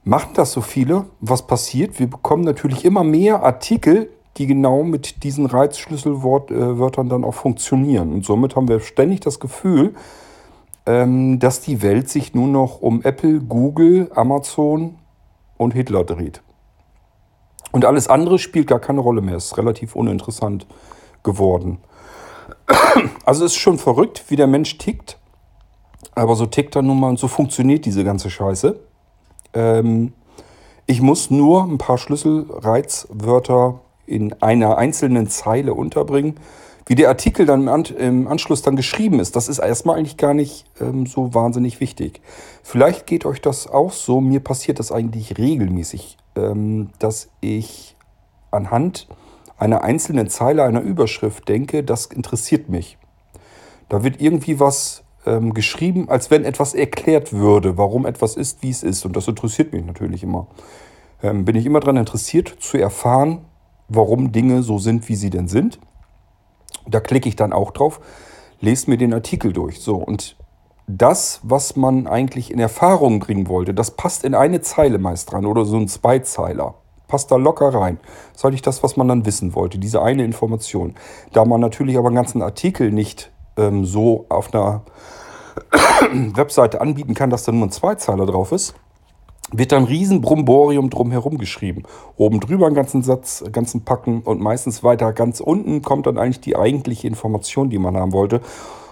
machen 0.02 0.30
das 0.34 0.52
so 0.52 0.62
viele. 0.62 1.04
Was 1.20 1.46
passiert? 1.46 1.98
Wir 2.00 2.08
bekommen 2.08 2.44
natürlich 2.44 2.84
immer 2.84 3.04
mehr 3.04 3.42
Artikel, 3.42 4.08
die 4.38 4.46
genau 4.46 4.82
mit 4.82 5.22
diesen 5.24 5.46
Reizschlüsselwörtern 5.46 7.08
dann 7.08 7.24
auch 7.24 7.34
funktionieren. 7.34 8.12
Und 8.12 8.24
somit 8.24 8.56
haben 8.56 8.68
wir 8.68 8.80
ständig 8.80 9.20
das 9.20 9.40
Gefühl, 9.40 9.94
dass 10.86 11.60
die 11.62 11.82
Welt 11.82 12.08
sich 12.08 12.32
nur 12.32 12.46
noch 12.46 12.80
um 12.80 13.02
Apple, 13.02 13.40
Google, 13.40 14.08
Amazon 14.14 14.96
und 15.56 15.74
Hitler 15.74 16.04
dreht. 16.04 16.42
Und 17.72 17.84
alles 17.84 18.08
andere 18.08 18.38
spielt 18.38 18.68
gar 18.68 18.78
keine 18.78 19.00
Rolle 19.00 19.20
mehr. 19.20 19.36
Ist 19.36 19.58
relativ 19.58 19.96
uninteressant 19.96 20.66
geworden. 21.22 21.78
Also 23.26 23.44
es 23.44 23.52
ist 23.52 23.58
schon 23.58 23.76
verrückt, 23.76 24.24
wie 24.28 24.36
der 24.36 24.46
Mensch 24.46 24.78
tickt. 24.78 25.18
Aber 26.14 26.36
so 26.36 26.46
tickt 26.46 26.76
er 26.76 26.82
nun 26.82 26.98
mal 26.98 27.08
und 27.08 27.18
so 27.18 27.28
funktioniert 27.28 27.84
diese 27.84 28.04
ganze 28.04 28.30
Scheiße. 28.30 28.80
Ähm, 29.52 30.12
ich 30.86 31.02
muss 31.02 31.30
nur 31.30 31.64
ein 31.64 31.78
paar 31.78 31.98
Schlüsselreizwörter 31.98 33.80
in 34.06 34.32
einer 34.40 34.78
einzelnen 34.78 35.28
Zeile 35.28 35.74
unterbringen. 35.74 36.36
Wie 36.88 36.94
der 36.94 37.08
Artikel 37.08 37.46
dann 37.46 37.66
im 37.66 38.28
Anschluss 38.28 38.62
dann 38.62 38.76
geschrieben 38.76 39.18
ist, 39.18 39.34
das 39.34 39.48
ist 39.48 39.58
erstmal 39.58 39.98
eigentlich 39.98 40.16
gar 40.16 40.34
nicht 40.34 40.66
ähm, 40.80 41.04
so 41.06 41.34
wahnsinnig 41.34 41.80
wichtig. 41.80 42.20
Vielleicht 42.62 43.08
geht 43.08 43.26
euch 43.26 43.40
das 43.40 43.66
auch 43.66 43.92
so. 43.92 44.20
Mir 44.20 44.38
passiert 44.38 44.78
das 44.78 44.92
eigentlich 44.92 45.36
regelmäßig, 45.36 46.16
ähm, 46.36 46.90
dass 47.00 47.28
ich 47.40 47.96
anhand 48.52 49.08
einer 49.58 49.82
einzelnen 49.82 50.28
Zeile 50.28 50.62
einer 50.62 50.80
Überschrift 50.80 51.48
denke, 51.48 51.82
das 51.82 52.06
interessiert 52.06 52.68
mich. 52.68 52.98
Da 53.88 54.04
wird 54.04 54.20
irgendwie 54.20 54.60
was 54.60 55.02
ähm, 55.26 55.54
geschrieben, 55.54 56.08
als 56.08 56.30
wenn 56.30 56.44
etwas 56.44 56.72
erklärt 56.72 57.32
würde, 57.32 57.76
warum 57.76 58.06
etwas 58.06 58.36
ist, 58.36 58.62
wie 58.62 58.70
es 58.70 58.84
ist. 58.84 59.04
Und 59.04 59.16
das 59.16 59.26
interessiert 59.26 59.72
mich 59.72 59.84
natürlich 59.84 60.22
immer. 60.22 60.46
Ähm, 61.20 61.44
bin 61.44 61.56
ich 61.56 61.66
immer 61.66 61.80
daran 61.80 61.96
interessiert 61.96 62.56
zu 62.60 62.78
erfahren, 62.78 63.40
warum 63.88 64.30
Dinge 64.30 64.62
so 64.62 64.78
sind, 64.78 65.08
wie 65.08 65.16
sie 65.16 65.30
denn 65.30 65.48
sind. 65.48 65.80
Da 66.87 67.00
klicke 67.00 67.28
ich 67.28 67.37
dann 67.37 67.52
auch 67.52 67.70
drauf, 67.70 68.00
lese 68.61 68.90
mir 68.90 68.96
den 68.96 69.12
Artikel 69.12 69.52
durch. 69.52 69.80
So, 69.80 69.96
und 69.96 70.37
das, 70.87 71.40
was 71.42 71.76
man 71.76 72.06
eigentlich 72.06 72.50
in 72.50 72.61
Erfahrung 72.61 73.18
bringen 73.18 73.49
wollte, 73.49 73.75
das 73.75 73.90
passt 73.92 74.25
in 74.25 74.35
eine 74.35 74.61
Zeile 74.61 74.99
meist 74.99 75.32
dran 75.32 75.46
oder 75.46 75.64
so 75.64 75.76
ein 75.76 75.88
Zweizeiler. 75.88 76.75
Passt 77.08 77.30
da 77.30 77.37
locker 77.37 77.68
rein. 77.68 77.99
Das 78.32 78.40
ist 78.40 78.44
eigentlich 78.44 78.62
das, 78.62 78.82
was 78.82 78.96
man 78.96 79.08
dann 79.08 79.26
wissen 79.26 79.54
wollte, 79.54 79.78
diese 79.78 80.02
eine 80.02 80.25
Information. 80.25 80.94
Da 81.32 81.44
man 81.44 81.61
natürlich 81.61 81.96
aber 81.99 82.08
einen 82.08 82.16
ganzen 82.16 82.42
Artikel 82.42 82.90
nicht 82.90 83.30
ähm, 83.56 83.85
so 83.85 84.26
auf 84.28 84.52
einer 84.52 84.82
Webseite 86.35 86.80
anbieten 86.80 87.14
kann, 87.14 87.30
dass 87.30 87.44
da 87.44 87.52
nur 87.52 87.66
ein 87.66 87.70
Zweizeiler 87.70 88.26
drauf 88.26 88.52
ist, 88.52 88.75
wird 89.52 89.72
dann 89.72 89.84
riesen 89.84 90.20
Bromborium 90.20 90.90
drumherum 90.90 91.38
geschrieben. 91.38 91.84
Oben 92.16 92.40
drüber 92.40 92.66
einen 92.66 92.74
ganzen 92.74 93.02
Satz, 93.02 93.44
ganzen 93.52 93.84
Packen 93.84 94.22
und 94.22 94.40
meistens 94.40 94.82
weiter 94.82 95.12
ganz 95.12 95.40
unten 95.40 95.82
kommt 95.82 96.06
dann 96.06 96.18
eigentlich 96.18 96.40
die 96.40 96.56
eigentliche 96.56 97.06
Information, 97.06 97.70
die 97.70 97.78
man 97.78 97.96
haben 97.96 98.12
wollte. 98.12 98.40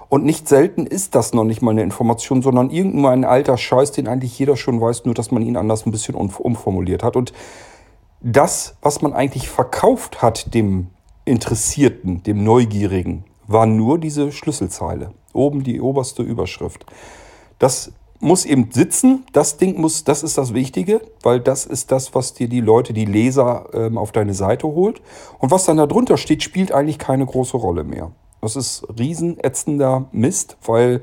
Und 0.08 0.24
nicht 0.24 0.48
selten 0.48 0.86
ist 0.86 1.14
das 1.16 1.34
noch 1.34 1.44
nicht 1.44 1.60
mal 1.60 1.72
eine 1.72 1.82
Information, 1.82 2.40
sondern 2.40 2.70
irgendwo 2.70 3.08
ein 3.08 3.24
alter 3.24 3.56
Scheiß, 3.56 3.90
den 3.92 4.06
eigentlich 4.06 4.38
jeder 4.38 4.56
schon 4.56 4.80
weiß, 4.80 5.06
nur 5.06 5.14
dass 5.14 5.32
man 5.32 5.42
ihn 5.42 5.56
anders 5.56 5.86
ein 5.86 5.90
bisschen 5.90 6.14
umformuliert 6.14 7.02
hat. 7.02 7.16
Und 7.16 7.32
das, 8.20 8.76
was 8.80 9.02
man 9.02 9.12
eigentlich 9.12 9.48
verkauft 9.48 10.22
hat 10.22 10.54
dem 10.54 10.88
Interessierten, 11.24 12.22
dem 12.22 12.44
Neugierigen, 12.44 13.24
war 13.48 13.66
nur 13.66 13.98
diese 13.98 14.30
Schlüsselzeile. 14.30 15.12
Oben 15.32 15.64
die 15.64 15.80
oberste 15.80 16.22
Überschrift. 16.22 16.86
Das 17.58 17.92
muss 18.20 18.44
eben 18.44 18.70
sitzen. 18.72 19.24
Das 19.32 19.56
Ding 19.56 19.80
muss, 19.80 20.04
das 20.04 20.22
ist 20.22 20.38
das 20.38 20.54
Wichtige, 20.54 21.00
weil 21.22 21.40
das 21.40 21.66
ist 21.66 21.92
das, 21.92 22.14
was 22.14 22.34
dir 22.34 22.48
die 22.48 22.60
Leute, 22.60 22.92
die 22.92 23.04
Leser 23.04 23.68
ähm, 23.72 23.98
auf 23.98 24.12
deine 24.12 24.34
Seite 24.34 24.66
holt. 24.66 25.02
Und 25.38 25.50
was 25.50 25.64
dann 25.64 25.76
da 25.76 25.86
drunter 25.86 26.16
steht, 26.16 26.42
spielt 26.42 26.72
eigentlich 26.72 26.98
keine 26.98 27.26
große 27.26 27.56
Rolle 27.56 27.84
mehr. 27.84 28.12
Das 28.40 28.56
ist 28.56 28.86
riesenätzender 28.98 30.06
Mist, 30.12 30.56
weil 30.64 31.02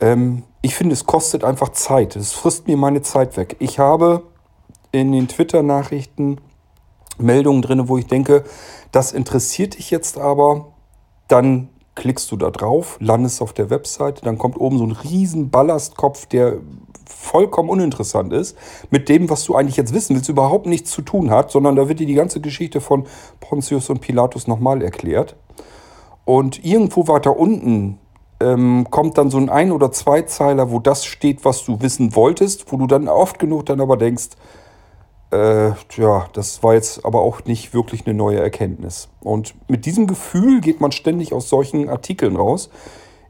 ähm, 0.00 0.44
ich 0.60 0.74
finde, 0.74 0.92
es 0.92 1.06
kostet 1.06 1.44
einfach 1.44 1.70
Zeit. 1.70 2.16
Es 2.16 2.32
frisst 2.32 2.66
mir 2.66 2.76
meine 2.76 3.02
Zeit 3.02 3.36
weg. 3.36 3.56
Ich 3.58 3.78
habe 3.78 4.24
in 4.92 5.12
den 5.12 5.28
Twitter-Nachrichten 5.28 6.40
Meldungen 7.18 7.62
drin, 7.62 7.88
wo 7.88 7.98
ich 7.98 8.06
denke, 8.06 8.44
das 8.92 9.12
interessiert 9.12 9.76
dich 9.76 9.90
jetzt 9.90 10.18
aber, 10.18 10.72
dann 11.26 11.68
klickst 11.98 12.30
du 12.30 12.36
da 12.36 12.50
drauf, 12.50 12.96
landest 13.00 13.42
auf 13.42 13.52
der 13.52 13.70
Webseite, 13.70 14.22
dann 14.24 14.38
kommt 14.38 14.58
oben 14.58 14.78
so 14.78 14.84
ein 14.84 14.92
riesen 14.92 15.50
Ballastkopf, 15.50 16.26
der 16.26 16.58
vollkommen 17.06 17.68
uninteressant 17.68 18.32
ist, 18.32 18.56
mit 18.90 19.08
dem, 19.08 19.28
was 19.28 19.44
du 19.44 19.56
eigentlich 19.56 19.76
jetzt 19.76 19.92
wissen 19.92 20.14
willst, 20.14 20.28
überhaupt 20.28 20.66
nichts 20.66 20.92
zu 20.92 21.02
tun 21.02 21.30
hat, 21.30 21.50
sondern 21.50 21.74
da 21.74 21.88
wird 21.88 21.98
dir 21.98 22.06
die 22.06 22.14
ganze 22.14 22.40
Geschichte 22.40 22.80
von 22.80 23.04
Pontius 23.40 23.90
und 23.90 24.00
Pilatus 24.00 24.46
nochmal 24.46 24.80
erklärt. 24.80 25.34
Und 26.24 26.64
irgendwo 26.64 27.08
weiter 27.08 27.36
unten 27.36 27.98
ähm, 28.40 28.86
kommt 28.90 29.18
dann 29.18 29.30
so 29.30 29.38
ein 29.38 29.48
Ein- 29.48 29.72
oder 29.72 29.90
Zweizeiler, 29.90 30.70
wo 30.70 30.78
das 30.78 31.04
steht, 31.04 31.44
was 31.44 31.64
du 31.64 31.80
wissen 31.80 32.14
wolltest, 32.14 32.70
wo 32.70 32.76
du 32.76 32.86
dann 32.86 33.08
oft 33.08 33.40
genug 33.40 33.66
dann 33.66 33.80
aber 33.80 33.96
denkst, 33.96 34.28
äh, 35.30 35.70
ja, 35.96 36.28
das 36.32 36.62
war 36.62 36.74
jetzt 36.74 37.04
aber 37.04 37.20
auch 37.20 37.44
nicht 37.44 37.74
wirklich 37.74 38.06
eine 38.06 38.14
neue 38.14 38.40
Erkenntnis. 38.40 39.08
Und 39.20 39.54
mit 39.68 39.84
diesem 39.84 40.06
Gefühl 40.06 40.60
geht 40.60 40.80
man 40.80 40.92
ständig 40.92 41.32
aus 41.32 41.48
solchen 41.48 41.88
Artikeln 41.88 42.36
raus. 42.36 42.70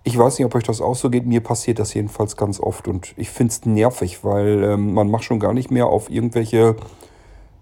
Ich 0.05 0.17
weiß 0.17 0.38
nicht, 0.38 0.47
ob 0.47 0.55
euch 0.55 0.64
das 0.64 0.81
auch 0.81 0.95
so 0.95 1.11
geht. 1.11 1.26
Mir 1.26 1.40
passiert 1.40 1.78
das 1.78 1.93
jedenfalls 1.95 2.37
ganz 2.37 2.61
oft. 2.61 2.87
Und 2.88 3.14
ich 3.17 3.31
finde 3.31 3.52
es 3.52 3.67
nervig, 3.67 4.25
weil 4.25 4.62
ähm, 4.62 4.95
man 4.95 5.11
macht 5.11 5.25
schon 5.25 5.40
gar 5.40 5.52
nicht 5.52 5.71
mehr 5.71 5.87
auf 5.87 6.09
irgendwelche 6.09 6.76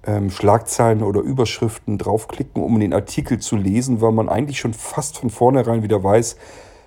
ähm, 0.07 0.31
Schlagzeilen 0.31 1.02
oder 1.02 1.21
Überschriften 1.21 1.99
draufklicken, 1.99 2.62
um 2.62 2.78
den 2.78 2.93
Artikel 2.93 3.38
zu 3.38 3.57
lesen, 3.57 4.00
weil 4.00 4.12
man 4.12 4.28
eigentlich 4.28 4.61
schon 4.61 4.75
fast 4.75 5.19
von 5.19 5.31
vornherein 5.31 5.83
wieder 5.83 6.05
weiß, 6.05 6.37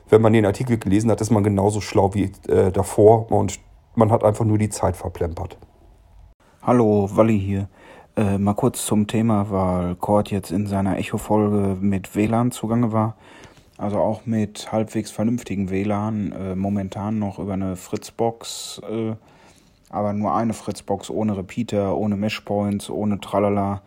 wenn 0.09 0.21
man 0.21 0.33
den 0.33 0.45
Artikel 0.45 0.77
gelesen 0.77 1.11
hat, 1.11 1.21
ist 1.21 1.29
man 1.29 1.43
genauso 1.43 1.81
schlau 1.81 2.13
wie 2.13 2.31
äh, 2.47 2.71
davor 2.71 3.31
und 3.31 3.59
man 3.95 4.11
hat 4.11 4.23
einfach 4.23 4.45
nur 4.45 4.57
die 4.57 4.69
Zeit 4.69 4.95
verplempert. 4.95 5.57
Hallo, 6.61 7.09
Walli 7.13 7.39
hier. 7.39 7.69
Äh, 8.17 8.37
mal 8.37 8.53
kurz 8.53 8.85
zum 8.85 9.07
Thema, 9.07 9.49
weil 9.49 9.95
Cord 9.95 10.29
jetzt 10.29 10.51
in 10.51 10.67
seiner 10.67 10.97
Echo-Folge 10.97 11.77
mit 11.79 12.17
WLAN 12.17 12.51
zugange 12.51 12.91
war. 12.91 13.15
Also 13.77 13.99
auch 13.99 14.25
mit 14.25 14.69
halbwegs 14.69 15.09
vernünftigen 15.09 15.69
WLAN. 15.69 16.33
Äh, 16.33 16.55
momentan 16.57 17.17
noch 17.17 17.39
über 17.39 17.53
eine 17.53 17.77
Fritzbox, 17.77 18.81
äh, 18.91 19.13
aber 19.89 20.11
nur 20.11 20.35
eine 20.35 20.51
Fritzbox 20.53 21.09
ohne 21.09 21.37
Repeater, 21.37 21.95
ohne 21.95 22.17
Meshpoints, 22.17 22.89
ohne 22.89 23.21
Tralala. 23.21 23.81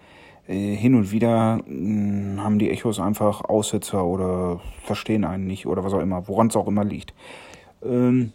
Äh, 0.49 0.75
hin 0.75 0.95
und 0.95 1.13
wieder 1.13 1.57
mh, 1.57 1.67
hm, 1.67 2.43
haben 2.43 2.59
die 2.59 2.71
Echos 2.71 2.99
einfach 2.99 3.45
Aussetzer 3.45 4.03
oder 4.03 4.61
verstehen 4.83 5.27
einen 5.27 5.47
nicht 5.47 5.67
oder 5.67 5.85
was 5.85 5.93
auch 5.93 6.01
immer, 6.01 6.27
woran 6.27 6.47
es 6.47 6.57
auch 6.57 6.69
immer 6.69 6.85
liegt. 6.85 7.13
Ähm, 7.85 8.33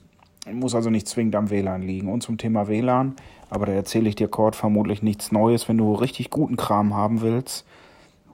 muss 0.53 0.75
also 0.75 0.89
nicht 0.91 1.07
zwingend 1.07 1.35
am 1.35 1.49
WLAN 1.49 1.81
liegen. 1.81 2.07
Und 2.07 2.21
zum 2.21 2.37
Thema 2.37 2.67
WLAN 2.67 3.15
aber 3.49 3.65
da 3.65 3.71
erzähle 3.73 4.09
ich 4.09 4.15
dir, 4.15 4.27
Cord, 4.27 4.55
vermutlich 4.55 5.01
nichts 5.01 5.31
Neues. 5.31 5.69
Wenn 5.69 5.77
du 5.77 5.93
richtig 5.93 6.29
guten 6.29 6.57
Kram 6.57 6.93
haben 6.93 7.21
willst, 7.21 7.65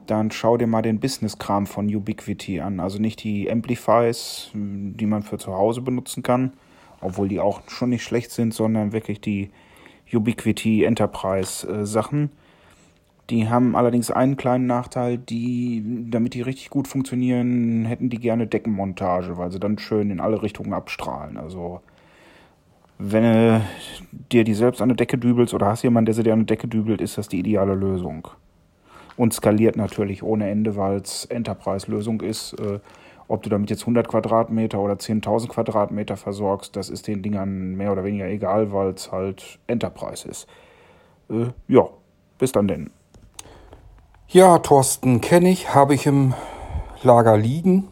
dann 0.06 0.30
schau 0.30 0.56
dir 0.56 0.66
mal 0.66 0.82
den 0.82 1.00
Business-Kram 1.00 1.66
von 1.66 1.92
Ubiquiti 1.94 2.60
an. 2.60 2.80
Also 2.80 2.98
nicht 2.98 3.22
die 3.22 3.50
Amplifies, 3.50 4.50
die 4.52 5.06
man 5.06 5.22
für 5.22 5.38
zu 5.38 5.54
Hause 5.54 5.80
benutzen 5.80 6.22
kann, 6.22 6.52
obwohl 7.00 7.28
die 7.28 7.40
auch 7.40 7.62
schon 7.68 7.90
nicht 7.90 8.02
schlecht 8.02 8.30
sind, 8.30 8.52
sondern 8.52 8.92
wirklich 8.92 9.20
die 9.20 9.50
Ubiquiti 10.12 10.84
Enterprise-Sachen. 10.84 12.30
Die 13.30 13.48
haben 13.48 13.74
allerdings 13.74 14.10
einen 14.10 14.36
kleinen 14.36 14.66
Nachteil, 14.66 15.16
die, 15.16 15.82
damit 16.10 16.34
die 16.34 16.42
richtig 16.42 16.68
gut 16.68 16.86
funktionieren, 16.86 17.86
hätten 17.86 18.10
die 18.10 18.18
gerne 18.18 18.46
Deckenmontage, 18.46 19.38
weil 19.38 19.50
sie 19.50 19.60
dann 19.60 19.78
schön 19.78 20.10
in 20.10 20.20
alle 20.20 20.42
Richtungen 20.42 20.74
abstrahlen. 20.74 21.38
Also 21.38 21.80
wenn 23.10 23.22
du 23.22 23.60
dir 24.32 24.44
die 24.44 24.54
selbst 24.54 24.80
an 24.80 24.90
eine 24.90 24.96
Decke 24.96 25.18
dübelst 25.18 25.54
oder 25.54 25.66
hast 25.66 25.82
jemanden, 25.82 26.06
der 26.06 26.14
sie 26.14 26.22
dir 26.22 26.32
an 26.32 26.40
eine 26.40 26.46
Decke 26.46 26.68
dübelt, 26.68 27.00
ist 27.00 27.18
das 27.18 27.28
die 27.28 27.38
ideale 27.38 27.74
Lösung. 27.74 28.28
Und 29.16 29.32
skaliert 29.32 29.76
natürlich 29.76 30.22
ohne 30.22 30.48
Ende, 30.50 30.76
weil 30.76 30.96
es 30.96 31.24
Enterprise-Lösung 31.26 32.20
ist. 32.20 32.54
Äh, 32.54 32.80
ob 33.28 33.42
du 33.42 33.48
damit 33.48 33.70
jetzt 33.70 33.82
100 33.82 34.08
Quadratmeter 34.08 34.78
oder 34.80 34.94
10.000 34.94 35.48
Quadratmeter 35.48 36.16
versorgst, 36.16 36.76
das 36.76 36.90
ist 36.90 37.06
den 37.06 37.22
Dingern 37.22 37.74
mehr 37.74 37.92
oder 37.92 38.04
weniger 38.04 38.26
egal, 38.26 38.72
weil 38.72 38.88
es 38.90 39.12
halt 39.12 39.58
Enterprise 39.66 40.28
ist. 40.28 40.46
Äh, 41.30 41.46
ja, 41.68 41.88
bis 42.38 42.52
dann 42.52 42.68
denn. 42.68 42.90
Ja, 44.28 44.58
Thorsten 44.58 45.20
kenne 45.20 45.50
ich, 45.50 45.74
habe 45.74 45.94
ich 45.94 46.06
im 46.06 46.34
Lager 47.02 47.36
liegen. 47.36 47.88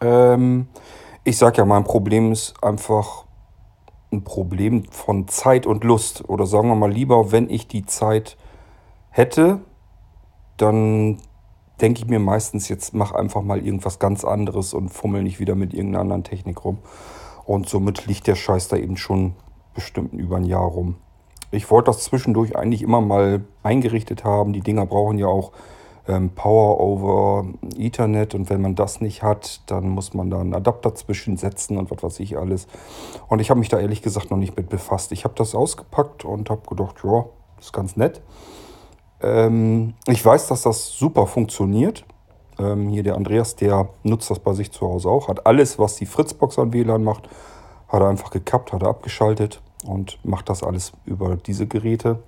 Ähm, 0.00 0.68
ich 1.24 1.36
sag 1.36 1.58
ja, 1.58 1.64
mein 1.64 1.84
Problem 1.84 2.32
ist 2.32 2.54
einfach 2.62 3.24
ein 4.12 4.24
Problem 4.24 4.84
von 4.90 5.28
Zeit 5.28 5.66
und 5.66 5.84
Lust. 5.84 6.28
Oder 6.28 6.46
sagen 6.46 6.68
wir 6.68 6.74
mal 6.74 6.92
lieber, 6.92 7.32
wenn 7.32 7.48
ich 7.48 7.68
die 7.68 7.86
Zeit 7.86 8.36
hätte, 9.10 9.60
dann 10.56 11.18
denke 11.80 12.00
ich 12.00 12.06
mir 12.06 12.18
meistens, 12.18 12.68
jetzt 12.68 12.94
mach 12.94 13.12
einfach 13.12 13.42
mal 13.42 13.64
irgendwas 13.64 13.98
ganz 13.98 14.24
anderes 14.24 14.74
und 14.74 14.90
fummel 14.90 15.22
nicht 15.22 15.40
wieder 15.40 15.54
mit 15.54 15.72
irgendeiner 15.72 16.02
anderen 16.02 16.24
Technik 16.24 16.64
rum. 16.64 16.78
Und 17.44 17.68
somit 17.68 18.06
liegt 18.06 18.26
der 18.26 18.34
Scheiß 18.34 18.68
da 18.68 18.76
eben 18.76 18.96
schon 18.96 19.34
bestimmt 19.74 20.12
über 20.12 20.36
ein 20.36 20.44
Jahr 20.44 20.66
rum. 20.66 20.96
Ich 21.50 21.70
wollte 21.70 21.90
das 21.90 22.04
zwischendurch 22.04 22.56
eigentlich 22.56 22.82
immer 22.82 23.00
mal 23.00 23.44
eingerichtet 23.62 24.24
haben. 24.24 24.52
Die 24.52 24.60
Dinger 24.60 24.86
brauchen 24.86 25.18
ja 25.18 25.26
auch 25.26 25.52
Power 26.34 26.80
over 26.80 27.46
Ethernet 27.76 28.34
und 28.34 28.50
wenn 28.50 28.60
man 28.60 28.74
das 28.74 29.00
nicht 29.00 29.22
hat, 29.22 29.60
dann 29.66 29.88
muss 29.90 30.14
man 30.14 30.30
da 30.30 30.40
einen 30.40 30.54
Adapter 30.54 30.94
zwischensetzen 30.94 31.78
und 31.78 31.90
was 31.90 32.02
weiß 32.02 32.20
ich 32.20 32.36
alles. 32.36 32.66
Und 33.28 33.40
ich 33.40 33.50
habe 33.50 33.60
mich 33.60 33.68
da 33.68 33.78
ehrlich 33.78 34.02
gesagt 34.02 34.30
noch 34.30 34.38
nicht 34.38 34.56
mit 34.56 34.68
befasst. 34.68 35.12
Ich 35.12 35.24
habe 35.24 35.34
das 35.36 35.54
ausgepackt 35.54 36.24
und 36.24 36.50
habe 36.50 36.62
gedacht, 36.68 36.96
ja, 37.04 37.26
ist 37.60 37.72
ganz 37.72 37.96
nett. 37.96 38.22
Ähm, 39.22 39.94
ich 40.06 40.24
weiß, 40.24 40.48
dass 40.48 40.62
das 40.62 40.90
super 40.90 41.26
funktioniert. 41.26 42.04
Ähm, 42.58 42.88
hier 42.88 43.02
der 43.02 43.16
Andreas, 43.16 43.56
der 43.56 43.88
nutzt 44.02 44.30
das 44.30 44.38
bei 44.38 44.52
sich 44.52 44.72
zu 44.72 44.86
Hause 44.86 45.08
auch, 45.08 45.28
hat 45.28 45.46
alles, 45.46 45.78
was 45.78 45.96
die 45.96 46.06
Fritzbox 46.06 46.58
an 46.58 46.72
WLAN 46.72 47.04
macht, 47.04 47.28
hat 47.88 48.00
er 48.00 48.08
einfach 48.08 48.30
gekappt, 48.30 48.72
hat 48.72 48.82
er 48.82 48.88
abgeschaltet 48.88 49.60
und 49.86 50.18
macht 50.24 50.48
das 50.48 50.62
alles 50.62 50.92
über 51.04 51.36
diese 51.36 51.66
Geräte. 51.66 52.22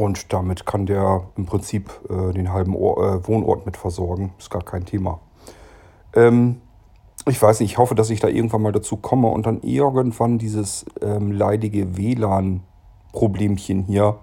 Und 0.00 0.32
damit 0.32 0.64
kann 0.64 0.86
der 0.86 1.24
im 1.36 1.44
Prinzip 1.44 1.90
äh, 2.08 2.32
den 2.32 2.54
halben 2.54 2.74
Or 2.74 3.16
äh, 3.16 3.28
Wohnort 3.28 3.66
mit 3.66 3.76
versorgen. 3.76 4.32
Ist 4.38 4.48
gar 4.48 4.64
kein 4.64 4.86
Thema. 4.86 5.20
Ähm, 6.14 6.62
ich 7.28 7.40
weiß 7.40 7.60
nicht, 7.60 7.72
ich 7.72 7.76
hoffe, 7.76 7.94
dass 7.94 8.08
ich 8.08 8.18
da 8.18 8.28
irgendwann 8.28 8.62
mal 8.62 8.72
dazu 8.72 8.96
komme 8.96 9.28
und 9.28 9.44
dann 9.44 9.60
irgendwann 9.60 10.38
dieses 10.38 10.86
ähm, 11.02 11.32
leidige 11.32 11.98
WLAN-Problemchen 11.98 13.82
hier 13.82 14.16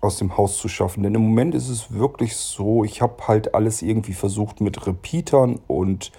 aus 0.00 0.18
dem 0.18 0.36
Haus 0.36 0.56
zu 0.56 0.66
schaffen. 0.66 1.04
Denn 1.04 1.14
im 1.14 1.22
Moment 1.22 1.54
ist 1.54 1.68
es 1.68 1.92
wirklich 1.92 2.34
so, 2.34 2.82
ich 2.82 3.00
habe 3.00 3.28
halt 3.28 3.54
alles 3.54 3.82
irgendwie 3.82 4.14
versucht 4.14 4.60
mit 4.60 4.84
Repeatern 4.84 5.60
und 5.68 6.10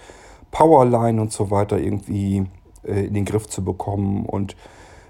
Powerline 0.52 1.20
und 1.20 1.34
so 1.34 1.52
weiter 1.52 1.78
irgendwie 1.80 2.46
äh, 2.86 3.08
in 3.08 3.14
den 3.14 3.26
Griff 3.26 3.48
zu 3.48 3.62
bekommen. 3.62 4.26
Und 4.26 4.56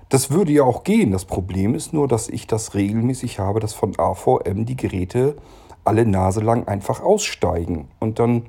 das 0.10 0.32
würde 0.32 0.52
ja 0.52 0.64
auch 0.64 0.84
gehen. 0.84 1.12
Das 1.12 1.26
Problem 1.26 1.76
ist 1.76 1.94
nur, 1.94 2.08
dass 2.08 2.30
ich 2.30 2.48
das 2.48 2.74
regelmäßig 2.74 3.40
habe, 3.40 3.60
dass 3.60 3.74
von 3.74 3.98
AVM 3.98 4.66
die 4.66 4.76
Geräte 4.76 5.38
alle 5.84 6.06
Nase 6.06 6.42
lang 6.42 6.68
einfach 6.68 7.02
aussteigen. 7.02 7.88
Und 8.00 8.20
dann 8.20 8.48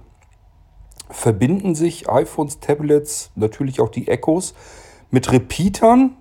verbinden 1.10 1.74
sich 1.74 2.08
iPhones, 2.08 2.60
Tablets, 2.60 3.30
natürlich 3.34 3.80
auch 3.80 3.90
die 3.90 4.08
Echos 4.08 4.54
mit 5.10 5.30
Repeatern, 5.30 6.16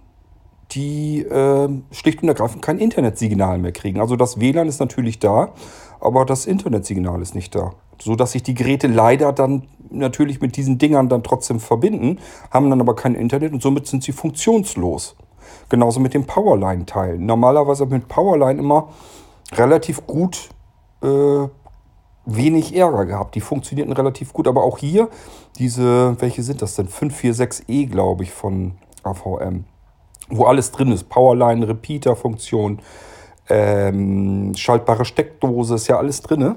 die 0.71 1.21
äh, 1.21 1.69
schlicht 1.91 2.21
und 2.21 2.29
ergreifend 2.29 2.61
kein 2.61 2.77
Internetsignal 2.77 3.57
mehr 3.59 3.71
kriegen. 3.71 3.99
Also 3.99 4.15
das 4.15 4.39
WLAN 4.39 4.67
ist 4.67 4.79
natürlich 4.79 5.19
da, 5.19 5.53
aber 5.99 6.25
das 6.25 6.45
Internetsignal 6.45 7.21
ist 7.21 7.33
nicht 7.33 7.55
da. 7.55 7.71
So 8.01 8.15
dass 8.15 8.33
sich 8.33 8.43
die 8.43 8.53
Geräte 8.53 8.87
leider 8.87 9.33
dann 9.33 9.63
natürlich 9.89 10.41
mit 10.41 10.57
diesen 10.57 10.77
Dingern 10.77 11.09
dann 11.09 11.23
trotzdem 11.23 11.59
verbinden, 11.59 12.19
haben 12.51 12.69
dann 12.69 12.81
aber 12.81 12.95
kein 12.95 13.15
Internet 13.15 13.53
und 13.53 13.61
somit 13.61 13.87
sind 13.87 14.03
sie 14.03 14.11
funktionslos. 14.11 15.15
Genauso 15.69 15.99
mit 15.99 16.13
dem 16.13 16.25
Powerline-Teil. 16.25 17.17
Normalerweise 17.19 17.85
mit 17.85 18.07
Powerline 18.07 18.59
immer 18.59 18.89
relativ 19.53 20.05
gut 20.07 20.49
äh, 21.01 21.47
wenig 22.25 22.75
Ärger 22.75 23.05
gehabt. 23.05 23.35
Die 23.35 23.41
funktionierten 23.41 23.93
relativ 23.93 24.33
gut. 24.33 24.47
Aber 24.47 24.63
auch 24.63 24.77
hier, 24.77 25.09
diese, 25.57 26.19
welche 26.19 26.43
sind 26.43 26.61
das 26.61 26.75
denn? 26.75 26.87
546E, 26.87 27.87
glaube 27.87 28.23
ich, 28.23 28.31
von 28.31 28.73
AVM. 29.03 29.65
Wo 30.29 30.45
alles 30.45 30.71
drin 30.71 30.91
ist. 30.91 31.09
Powerline, 31.09 31.67
Repeater-Funktion, 31.67 32.79
ähm, 33.49 34.53
schaltbare 34.55 35.05
Steckdose, 35.05 35.75
ist 35.75 35.87
ja 35.87 35.97
alles 35.97 36.21
drin. 36.21 36.55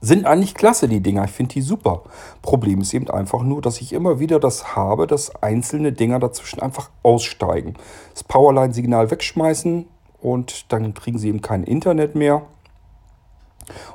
Sind 0.00 0.26
eigentlich 0.26 0.54
klasse, 0.54 0.88
die 0.88 1.00
Dinger. 1.00 1.24
Ich 1.24 1.30
finde 1.30 1.54
die 1.54 1.62
super. 1.62 2.02
Problem 2.42 2.82
ist 2.82 2.92
eben 2.92 3.08
einfach 3.08 3.42
nur, 3.42 3.62
dass 3.62 3.80
ich 3.80 3.92
immer 3.92 4.20
wieder 4.20 4.38
das 4.38 4.76
habe, 4.76 5.06
dass 5.06 5.42
einzelne 5.42 5.92
Dinger 5.92 6.18
dazwischen 6.18 6.60
einfach 6.60 6.90
aussteigen. 7.02 7.74
Das 8.12 8.22
Powerline-Signal 8.24 9.10
wegschmeißen 9.10 9.86
und 10.20 10.72
dann 10.72 10.92
kriegen 10.94 11.18
sie 11.18 11.28
eben 11.28 11.40
kein 11.40 11.64
Internet 11.64 12.14
mehr. 12.14 12.42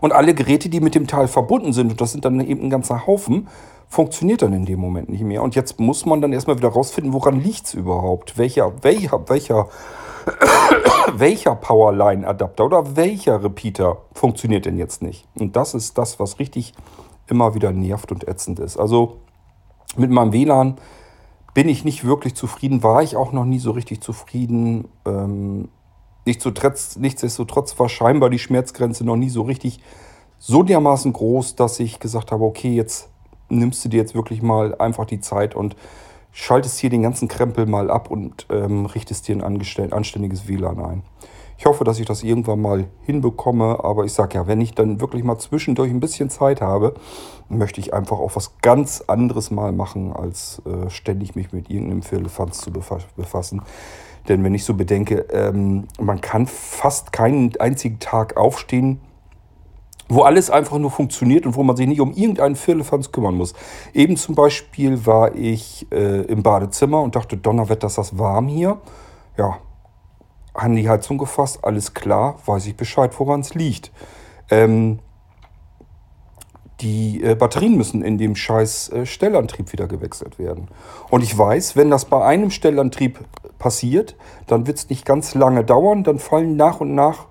Und 0.01 0.11
alle 0.11 0.33
Geräte, 0.33 0.69
die 0.69 0.79
mit 0.79 0.95
dem 0.95 1.07
Teil 1.07 1.27
verbunden 1.27 1.71
sind, 1.71 1.91
und 1.91 2.01
das 2.01 2.11
sind 2.11 2.25
dann 2.25 2.39
eben 2.41 2.63
ein 2.63 2.69
ganzer 2.69 3.07
Haufen, 3.07 3.47
funktioniert 3.87 4.41
dann 4.41 4.53
in 4.53 4.65
dem 4.65 4.79
Moment 4.79 5.09
nicht 5.09 5.23
mehr. 5.23 5.43
Und 5.43 5.55
jetzt 5.55 5.79
muss 5.79 6.05
man 6.05 6.21
dann 6.21 6.33
erstmal 6.33 6.57
wieder 6.57 6.69
rausfinden, 6.69 7.13
woran 7.13 7.41
liegt 7.41 7.67
es 7.67 7.73
überhaupt? 7.73 8.37
Welcher, 8.37 8.73
welcher, 8.83 9.29
welcher, 9.29 9.67
welcher 11.13 11.55
Powerline-Adapter 11.55 12.65
oder 12.65 12.95
welcher 12.95 13.43
Repeater 13.43 13.97
funktioniert 14.13 14.65
denn 14.65 14.77
jetzt 14.77 15.01
nicht? 15.01 15.27
Und 15.37 15.55
das 15.55 15.73
ist 15.73 15.97
das, 15.97 16.19
was 16.19 16.39
richtig 16.39 16.73
immer 17.27 17.55
wieder 17.55 17.71
nervt 17.71 18.11
und 18.11 18.27
ätzend 18.27 18.59
ist. 18.59 18.77
Also 18.77 19.17
mit 19.95 20.09
meinem 20.09 20.33
WLAN 20.33 20.77
bin 21.53 21.67
ich 21.67 21.83
nicht 21.83 22.05
wirklich 22.05 22.35
zufrieden, 22.35 22.83
war 22.83 23.03
ich 23.03 23.15
auch 23.15 23.31
noch 23.31 23.45
nie 23.45 23.59
so 23.59 23.71
richtig 23.71 24.01
zufrieden. 24.01 24.87
Ähm, 25.05 25.69
Nichtsdestotrotz, 26.25 26.97
nichtsdestotrotz 26.97 27.79
war 27.79 27.89
scheinbar 27.89 28.29
die 28.29 28.39
Schmerzgrenze 28.39 29.03
noch 29.03 29.15
nie 29.15 29.29
so 29.29 29.41
richtig 29.41 29.79
so 30.37 30.63
dermaßen 30.63 31.13
groß, 31.13 31.55
dass 31.55 31.79
ich 31.79 31.99
gesagt 31.99 32.31
habe, 32.31 32.43
okay, 32.43 32.73
jetzt 32.73 33.09
nimmst 33.49 33.83
du 33.83 33.89
dir 33.89 33.97
jetzt 33.97 34.15
wirklich 34.15 34.41
mal 34.41 34.75
einfach 34.75 35.05
die 35.05 35.19
Zeit 35.19 35.55
und 35.55 35.75
schaltest 36.31 36.79
hier 36.79 36.89
den 36.89 37.03
ganzen 37.03 37.27
Krempel 37.27 37.65
mal 37.65 37.89
ab 37.89 38.09
und 38.09 38.47
ähm, 38.49 38.85
richtest 38.85 39.27
dir 39.27 39.35
ein 39.35 39.93
anständiges 39.93 40.47
WLAN 40.47 40.79
ein. 40.79 41.03
Ich 41.57 41.67
hoffe, 41.67 41.83
dass 41.83 41.99
ich 41.99 42.07
das 42.07 42.23
irgendwann 42.23 42.59
mal 42.59 42.87
hinbekomme, 43.03 43.83
aber 43.83 44.03
ich 44.03 44.13
sage 44.13 44.33
ja, 44.33 44.47
wenn 44.47 44.59
ich 44.61 44.73
dann 44.73 44.99
wirklich 44.99 45.23
mal 45.23 45.37
zwischendurch 45.37 45.91
ein 45.91 45.99
bisschen 45.99 46.31
Zeit 46.31 46.59
habe, 46.59 46.95
möchte 47.49 47.79
ich 47.79 47.93
einfach 47.93 48.17
auch 48.17 48.35
was 48.35 48.57
ganz 48.63 49.03
anderes 49.05 49.51
mal 49.51 49.71
machen, 49.71 50.11
als 50.11 50.59
äh, 50.65 50.89
ständig 50.89 51.35
mich 51.35 51.53
mit 51.53 51.69
irgendeinem 51.69 52.01
Firlefanz 52.01 52.61
zu 52.61 52.71
befassen. 52.71 53.61
Denn 54.27 54.43
wenn 54.43 54.55
ich 54.55 54.63
so 54.63 54.73
bedenke, 54.73 55.27
ähm, 55.31 55.87
man 55.99 56.19
kann 56.19 56.47
fast 56.47 57.11
keinen 57.11 57.55
einzigen 57.59 57.99
Tag 57.99 58.37
aufstehen, 58.37 58.99
wo 60.13 60.23
alles 60.23 60.49
einfach 60.49 60.77
nur 60.77 60.91
funktioniert 60.91 61.45
und 61.45 61.55
wo 61.55 61.63
man 61.63 61.77
sich 61.77 61.87
nicht 61.87 62.01
um 62.01 62.11
irgendeinen 62.11 62.57
Firlefanz 62.57 63.11
kümmern 63.11 63.35
muss. 63.35 63.53
Eben 63.93 64.17
zum 64.17 64.35
Beispiel 64.35 65.05
war 65.05 65.35
ich 65.35 65.87
äh, 65.91 66.23
im 66.23 66.43
Badezimmer 66.43 67.01
und 67.01 67.15
dachte, 67.15 67.37
Donnerwetter, 67.37 67.87
ist 67.87 67.97
das 67.97 68.17
warm 68.17 68.47
hier. 68.47 68.81
Ja, 69.37 69.59
haben 70.53 70.75
die 70.75 70.89
Heizung 70.89 71.17
gefasst, 71.17 71.59
alles 71.63 71.93
klar, 71.93 72.35
weiß 72.45 72.67
ich 72.67 72.75
Bescheid, 72.75 73.17
woran 73.17 73.39
es 73.39 73.55
liegt. 73.55 73.91
Ähm, 74.49 74.99
die 76.81 77.23
äh, 77.23 77.35
Batterien 77.35 77.77
müssen 77.77 78.01
in 78.01 78.17
dem 78.17 78.35
scheiß 78.35 78.89
äh, 78.89 79.05
Stellantrieb 79.05 79.71
wieder 79.71 79.87
gewechselt 79.87 80.39
werden. 80.39 80.67
Und 81.09 81.23
ich 81.23 81.37
weiß, 81.37 81.77
wenn 81.77 81.89
das 81.89 82.03
bei 82.05 82.25
einem 82.25 82.49
Stellantrieb 82.51 83.19
passiert, 83.59 84.17
dann 84.47 84.67
wird 84.67 84.77
es 84.77 84.89
nicht 84.89 85.05
ganz 85.05 85.35
lange 85.35 85.63
dauern, 85.63 86.03
dann 86.03 86.19
fallen 86.19 86.57
nach 86.57 86.81
und 86.81 86.95
nach 86.95 87.27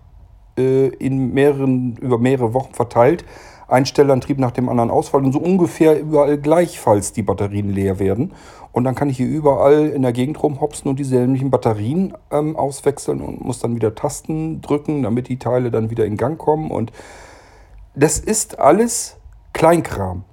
äh, 0.61 0.88
in 0.88 1.33
mehreren, 1.33 1.96
über 2.01 2.18
mehrere 2.18 2.55
Wochen 2.55 2.75
verteilt 2.75 3.25
ein 3.70 3.87
Stellantrieb 3.87 4.38
nach 4.38 4.51
dem 4.51 4.68
anderen 4.68 4.90
ausfallen 4.90 5.27
und 5.27 5.33
so 5.33 5.38
ungefähr 5.38 5.99
überall 5.99 6.38
gleichfalls 6.38 7.12
die 7.12 7.23
Batterien 7.23 7.70
leer 7.70 7.99
werden. 7.99 8.33
Und 8.73 8.85
dann 8.85 8.94
kann 8.94 9.09
ich 9.09 9.16
hier 9.16 9.29
überall 9.29 9.88
in 9.88 10.03
der 10.03 10.12
Gegend 10.12 10.42
rumhopsen 10.42 10.90
und 10.90 10.99
die 10.99 11.05
sämtlichen 11.05 11.51
Batterien 11.51 12.14
ähm, 12.31 12.57
auswechseln 12.57 13.20
und 13.20 13.44
muss 13.44 13.61
dann 13.61 13.75
wieder 13.75 13.94
Tasten 13.94 14.61
drücken, 14.61 15.03
damit 15.03 15.29
die 15.29 15.38
Teile 15.38 15.70
dann 15.70 15.90
wieder 15.90 16.05
in 16.05 16.16
Gang 16.16 16.38
kommen. 16.38 16.70
Und 16.70 16.92
das 17.94 18.18
ist 18.18 18.59
alles 18.59 19.16
Kleinkram. 19.53 20.25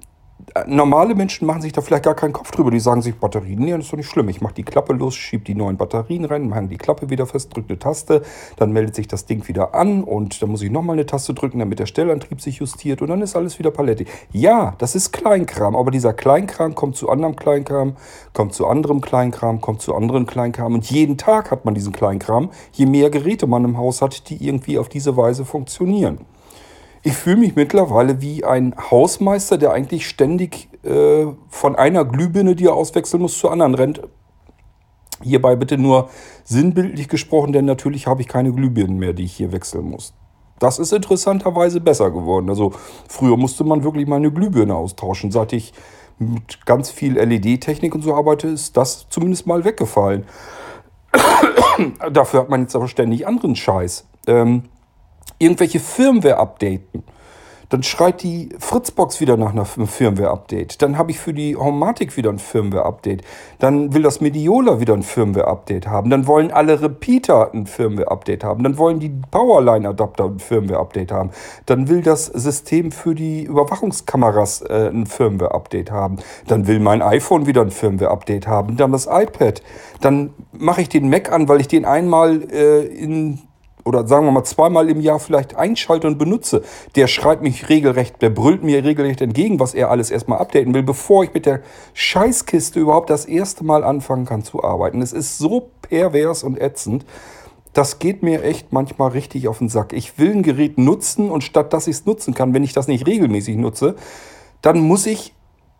Normale 0.65 1.13
Menschen 1.13 1.45
machen 1.45 1.61
sich 1.61 1.73
da 1.73 1.81
vielleicht 1.81 2.05
gar 2.05 2.15
keinen 2.15 2.31
Kopf 2.31 2.51
drüber. 2.51 2.71
Die 2.71 2.79
sagen 2.79 3.01
sich, 3.01 3.15
Batterien, 3.15 3.59
nee, 3.59 3.71
das 3.71 3.81
ist 3.81 3.91
doch 3.91 3.97
nicht 3.97 4.09
schlimm. 4.09 4.29
Ich 4.29 4.39
mache 4.39 4.53
die 4.53 4.63
Klappe 4.63 4.93
los, 4.93 5.13
schiebe 5.13 5.43
die 5.43 5.55
neuen 5.55 5.75
Batterien 5.77 6.23
rein, 6.25 6.47
mache 6.47 6.67
die 6.67 6.77
Klappe 6.77 7.09
wieder 7.09 7.25
fest, 7.25 7.55
drücke 7.55 7.69
eine 7.69 7.79
Taste, 7.79 8.21
dann 8.55 8.71
meldet 8.71 8.95
sich 8.95 9.07
das 9.07 9.25
Ding 9.25 9.47
wieder 9.47 9.75
an 9.75 10.03
und 10.03 10.41
dann 10.41 10.49
muss 10.49 10.61
ich 10.61 10.71
nochmal 10.71 10.95
eine 10.95 11.05
Taste 11.05 11.33
drücken, 11.33 11.59
damit 11.59 11.79
der 11.79 11.85
Stellantrieb 11.85 12.41
sich 12.41 12.57
justiert 12.57 13.01
und 13.01 13.09
dann 13.09 13.21
ist 13.21 13.35
alles 13.35 13.59
wieder 13.59 13.71
Palette. 13.71 14.05
Ja, 14.31 14.73
das 14.77 14.95
ist 14.95 15.11
Kleinkram, 15.11 15.75
aber 15.75 15.91
dieser 15.91 16.13
Kleinkram 16.13 16.75
kommt 16.75 16.95
zu 16.95 17.09
anderem 17.09 17.35
Kleinkram, 17.35 17.97
kommt 18.33 18.53
zu 18.53 18.67
anderem 18.67 19.01
Kleinkram, 19.01 19.59
kommt 19.59 19.81
zu 19.81 19.93
anderen 19.95 20.25
Kleinkram 20.25 20.73
und 20.73 20.89
jeden 20.89 21.17
Tag 21.17 21.51
hat 21.51 21.65
man 21.65 21.75
diesen 21.75 21.91
Kleinkram, 21.91 22.49
je 22.71 22.85
mehr 22.85 23.09
Geräte 23.09 23.47
man 23.47 23.65
im 23.65 23.77
Haus 23.77 24.01
hat, 24.01 24.29
die 24.29 24.43
irgendwie 24.43 24.79
auf 24.79 24.87
diese 24.87 25.17
Weise 25.17 25.43
funktionieren. 25.43 26.19
Ich 27.03 27.13
fühle 27.13 27.37
mich 27.37 27.55
mittlerweile 27.55 28.21
wie 28.21 28.43
ein 28.43 28.75
Hausmeister, 28.91 29.57
der 29.57 29.71
eigentlich 29.71 30.07
ständig 30.07 30.69
äh, 30.83 31.27
von 31.49 31.75
einer 31.75 32.05
Glühbirne, 32.05 32.55
die 32.55 32.65
er 32.65 32.73
auswechseln 32.73 33.21
muss, 33.21 33.37
zur 33.37 33.51
anderen 33.51 33.75
rennt. 33.75 34.01
Hierbei 35.21 35.55
bitte 35.55 35.77
nur 35.77 36.09
sinnbildlich 36.43 37.07
gesprochen, 37.07 37.53
denn 37.53 37.65
natürlich 37.65 38.07
habe 38.07 38.21
ich 38.21 38.27
keine 38.27 38.51
Glühbirnen 38.51 38.97
mehr, 38.97 39.13
die 39.13 39.23
ich 39.23 39.33
hier 39.33 39.51
wechseln 39.51 39.89
muss. 39.89 40.13
Das 40.59 40.79
ist 40.79 40.91
interessanterweise 40.91 41.81
besser 41.81 42.11
geworden. 42.11 42.49
Also 42.49 42.73
früher 43.07 43.37
musste 43.37 43.63
man 43.63 43.83
wirklich 43.83 44.07
mal 44.07 44.17
eine 44.17 44.31
Glühbirne 44.31 44.75
austauschen. 44.75 45.31
Seit 45.31 45.53
ich 45.53 45.73
mit 46.19 46.65
ganz 46.65 46.89
viel 46.89 47.17
LED-Technik 47.17 47.93
und 47.93 48.01
so 48.01 48.15
arbeite, 48.15 48.47
ist 48.47 48.75
das 48.75 49.07
zumindest 49.09 49.45
mal 49.45 49.63
weggefallen. 49.63 50.25
Dafür 52.11 52.41
hat 52.41 52.49
man 52.49 52.61
jetzt 52.61 52.75
aber 52.75 52.87
ständig 52.87 53.27
anderen 53.27 53.55
Scheiß. 53.55 54.07
Ähm, 54.25 54.63
irgendwelche 55.39 55.79
Firmware 55.79 56.37
updaten. 56.37 57.03
Dann 57.69 57.83
schreit 57.83 58.23
die 58.23 58.49
Fritzbox 58.59 59.19
wieder 59.19 59.35
nach 59.35 59.51
einem 59.51 59.65
Firmware-Update. 59.65 60.81
Dann 60.81 60.97
habe 60.97 61.11
ich 61.11 61.19
für 61.19 61.33
die 61.33 61.57
Homatic 61.57 62.15
wieder 62.15 62.29
ein 62.29 62.39
Firmware-Update. 62.39 63.23
Dann 63.59 63.93
will 63.93 64.03
das 64.03 64.21
Mediola 64.21 64.79
wieder 64.79 64.93
ein 64.93 65.03
Firmware-Update 65.03 65.87
haben. 65.87 66.09
Dann 66.09 66.27
wollen 66.27 66.51
alle 66.51 66.81
Repeater 66.81 67.53
ein 67.53 67.67
Firmware-Update 67.67 68.45
haben. 68.45 68.63
Dann 68.63 68.77
wollen 68.77 68.99
die 68.99 69.11
Powerline-Adapter 69.31 70.25
ein 70.25 70.39
Firmware-Update 70.39 71.11
haben. 71.11 71.31
Dann 71.65 71.89
will 71.89 72.01
das 72.01 72.27
System 72.27 72.93
für 72.93 73.15
die 73.15 73.43
Überwachungskameras 73.43 74.61
äh, 74.61 74.87
ein 74.87 75.05
Firmware-Update 75.05 75.91
haben. 75.91 76.19
Dann 76.47 76.67
will 76.67 76.79
mein 76.79 77.01
iPhone 77.01 77.47
wieder 77.47 77.61
ein 77.61 77.71
Firmware-Update 77.71 78.47
haben. 78.47 78.77
Dann 78.77 78.93
das 78.93 79.07
iPad. 79.11 79.61
Dann 79.99 80.33
mache 80.53 80.81
ich 80.81 80.87
den 80.87 81.09
Mac 81.09 81.33
an, 81.33 81.49
weil 81.49 81.59
ich 81.59 81.67
den 81.67 81.83
einmal 81.83 82.43
äh, 82.49 82.85
in 82.85 83.39
oder 83.87 84.05
sagen 84.05 84.25
wir 84.25 84.31
mal 84.31 84.43
zweimal 84.43 84.89
im 84.89 84.99
Jahr 84.99 85.19
vielleicht 85.19 85.55
einschalte 85.55 86.07
und 86.07 86.17
benutze, 86.17 86.61
der 86.95 87.07
schreibt 87.07 87.41
mich 87.41 87.69
regelrecht, 87.69 88.21
der 88.21 88.29
brüllt 88.29 88.63
mir 88.63 88.83
regelrecht 88.83 89.21
entgegen, 89.21 89.59
was 89.59 89.73
er 89.73 89.89
alles 89.89 90.11
erstmal 90.11 90.39
updaten 90.39 90.73
will, 90.73 90.83
bevor 90.83 91.23
ich 91.23 91.33
mit 91.33 91.45
der 91.45 91.61
Scheißkiste 91.93 92.79
überhaupt 92.79 93.09
das 93.09 93.25
erste 93.25 93.63
Mal 93.63 93.83
anfangen 93.83 94.25
kann 94.25 94.43
zu 94.43 94.63
arbeiten. 94.63 95.01
Es 95.01 95.13
ist 95.13 95.37
so 95.37 95.71
pervers 95.81 96.43
und 96.43 96.59
ätzend. 96.59 97.05
Das 97.73 97.99
geht 97.99 98.23
mir 98.23 98.43
echt 98.43 98.73
manchmal 98.73 99.11
richtig 99.11 99.47
auf 99.47 99.59
den 99.59 99.69
Sack. 99.69 99.93
Ich 99.93 100.19
will 100.19 100.31
ein 100.31 100.43
Gerät 100.43 100.77
nutzen 100.77 101.29
und 101.29 101.43
statt 101.43 101.73
dass 101.73 101.87
ich 101.87 101.97
es 101.97 102.05
nutzen 102.05 102.33
kann, 102.33 102.53
wenn 102.53 102.63
ich 102.63 102.73
das 102.73 102.87
nicht 102.87 103.07
regelmäßig 103.07 103.55
nutze, 103.55 103.95
dann 104.61 104.79
muss 104.79 105.05
ich 105.05 105.33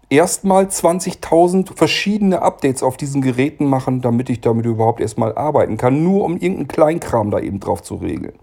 erstmal 0.10 0.66
20.000 0.66 1.76
verschiedene 1.76 2.42
Updates 2.42 2.84
auf 2.84 2.98
diesen 2.98 3.22
Geräten 3.22 3.66
machen, 3.66 4.02
damit 4.02 4.30
ich 4.30 4.42
damit 4.42 4.66
überhaupt 4.66 5.02
erstmal 5.02 5.36
arbeiten 5.38 5.78
kann, 5.78 6.04
nur 6.04 6.24
um 6.24 6.34
irgendeinen 6.34 6.68
Kleinkram 6.68 7.32
da 7.32 7.40
eben 7.40 7.60
drauf 7.60 7.84
zu 7.84 7.96
regeln. 7.96 8.38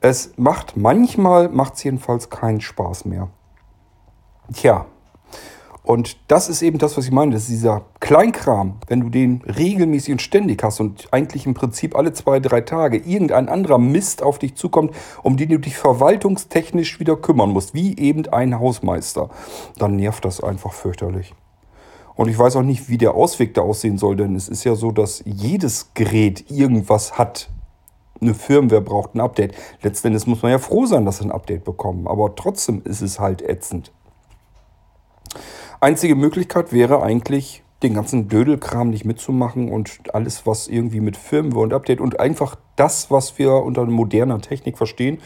Es 0.00 0.34
macht 0.36 0.76
manchmal, 0.76 1.48
macht 1.48 1.74
es 1.74 1.84
jedenfalls 1.84 2.28
keinen 2.28 2.60
Spaß 2.60 3.06
mehr. 3.06 3.28
Tja, 4.52 4.86
und 5.84 6.16
das 6.28 6.48
ist 6.48 6.62
eben 6.62 6.78
das, 6.78 6.96
was 6.96 7.04
ich 7.04 7.12
meine. 7.12 7.32
Das 7.32 7.42
ist 7.42 7.50
dieser 7.50 7.84
Kleinkram, 8.00 8.76
wenn 8.86 9.00
du 9.00 9.10
den 9.10 9.42
regelmäßig 9.42 10.12
und 10.12 10.22
ständig 10.22 10.62
hast 10.62 10.80
und 10.80 11.12
eigentlich 11.12 11.44
im 11.44 11.52
Prinzip 11.52 11.94
alle 11.94 12.14
zwei, 12.14 12.40
drei 12.40 12.62
Tage 12.62 12.96
irgendein 12.96 13.50
anderer 13.50 13.76
Mist 13.76 14.22
auf 14.22 14.38
dich 14.38 14.54
zukommt, 14.54 14.94
um 15.22 15.36
den 15.36 15.50
du 15.50 15.58
dich 15.58 15.76
verwaltungstechnisch 15.76 17.00
wieder 17.00 17.16
kümmern 17.16 17.50
musst, 17.50 17.74
wie 17.74 17.98
eben 17.98 18.26
ein 18.28 18.58
Hausmeister, 18.58 19.28
dann 19.76 19.96
nervt 19.96 20.24
das 20.24 20.42
einfach 20.42 20.72
fürchterlich. 20.72 21.34
Und 22.14 22.28
ich 22.28 22.38
weiß 22.38 22.56
auch 22.56 22.62
nicht, 22.62 22.88
wie 22.88 22.96
der 22.96 23.14
Ausweg 23.14 23.52
da 23.52 23.60
aussehen 23.60 23.98
soll, 23.98 24.16
denn 24.16 24.36
es 24.36 24.48
ist 24.48 24.64
ja 24.64 24.76
so, 24.76 24.90
dass 24.90 25.22
jedes 25.26 25.92
Gerät 25.92 26.50
irgendwas 26.50 27.18
hat. 27.18 27.50
Eine 28.22 28.32
Firmware 28.32 28.80
braucht 28.80 29.14
ein 29.14 29.20
Update. 29.20 29.54
Letztendlich 29.82 30.26
muss 30.26 30.40
man 30.40 30.52
ja 30.52 30.58
froh 30.58 30.86
sein, 30.86 31.04
dass 31.04 31.18
sie 31.18 31.24
ein 31.24 31.32
Update 31.32 31.64
bekommen. 31.64 32.06
Aber 32.06 32.34
trotzdem 32.36 32.80
ist 32.84 33.02
es 33.02 33.20
halt 33.20 33.42
ätzend. 33.42 33.92
Einzige 35.80 36.14
Möglichkeit 36.14 36.72
wäre 36.72 37.02
eigentlich, 37.02 37.62
den 37.82 37.94
ganzen 37.94 38.28
Dödelkram 38.28 38.88
nicht 38.88 39.04
mitzumachen 39.04 39.70
und 39.70 40.14
alles, 40.14 40.46
was 40.46 40.68
irgendwie 40.68 41.00
mit 41.00 41.16
Firmware 41.16 41.64
und 41.64 41.74
Update 41.74 42.00
und 42.00 42.18
einfach 42.18 42.56
das, 42.76 43.10
was 43.10 43.38
wir 43.38 43.52
unter 43.52 43.84
moderner 43.84 44.40
Technik 44.40 44.78
verstehen, 44.78 45.18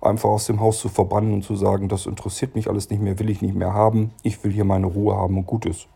einfach 0.00 0.28
aus 0.28 0.46
dem 0.46 0.60
Haus 0.60 0.78
zu 0.78 0.88
verbannen 0.88 1.32
und 1.32 1.42
zu 1.42 1.56
sagen, 1.56 1.88
das 1.88 2.06
interessiert 2.06 2.54
mich 2.54 2.68
alles 2.68 2.88
nicht 2.90 3.02
mehr, 3.02 3.18
will 3.18 3.30
ich 3.30 3.42
nicht 3.42 3.54
mehr 3.54 3.74
haben, 3.74 4.12
ich 4.22 4.44
will 4.44 4.52
hier 4.52 4.64
meine 4.64 4.86
Ruhe 4.86 5.16
haben 5.16 5.36
und 5.36 5.46
gut 5.46 5.66
ist. 5.66 5.88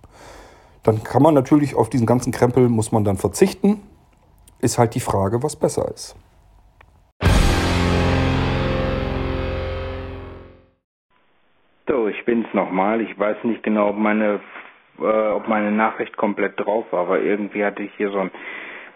Dann 0.82 1.04
kann 1.04 1.22
man 1.22 1.34
natürlich 1.34 1.76
auf 1.76 1.90
diesen 1.90 2.06
ganzen 2.06 2.32
Krempel, 2.32 2.68
muss 2.68 2.92
man 2.92 3.04
dann 3.04 3.16
verzichten. 3.16 3.80
Ist 4.60 4.78
halt 4.78 4.94
die 4.94 5.00
Frage, 5.00 5.42
was 5.42 5.54
besser 5.54 5.88
ist. 5.94 6.16
Bin's 12.28 12.52
nochmal. 12.52 13.00
Ich 13.00 13.18
weiß 13.18 13.42
nicht 13.44 13.62
genau, 13.62 13.88
ob 13.88 13.96
meine, 13.96 14.40
äh, 14.98 15.02
ob 15.02 15.48
meine 15.48 15.72
Nachricht 15.72 16.14
komplett 16.18 16.60
drauf 16.60 16.84
war, 16.90 17.00
aber 17.00 17.22
irgendwie 17.22 17.64
hatte 17.64 17.82
ich 17.82 17.90
hier 17.96 18.10
so 18.10 18.18
ein 18.18 18.30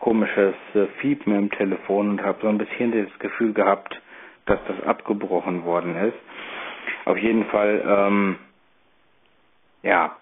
komisches 0.00 0.54
äh, 0.74 0.84
Fiepen 1.00 1.34
im 1.34 1.50
Telefon 1.50 2.10
und 2.10 2.22
habe 2.22 2.38
so 2.42 2.48
ein 2.48 2.58
bisschen 2.58 2.92
das 2.92 3.18
Gefühl 3.20 3.54
gehabt, 3.54 3.98
dass 4.44 4.58
das 4.68 4.86
abgebrochen 4.86 5.64
worden 5.64 5.96
ist. 5.96 6.18
Auf 7.06 7.16
jeden 7.16 7.46
Fall, 7.46 7.82
ähm, 7.86 8.36
ja, 9.82 10.14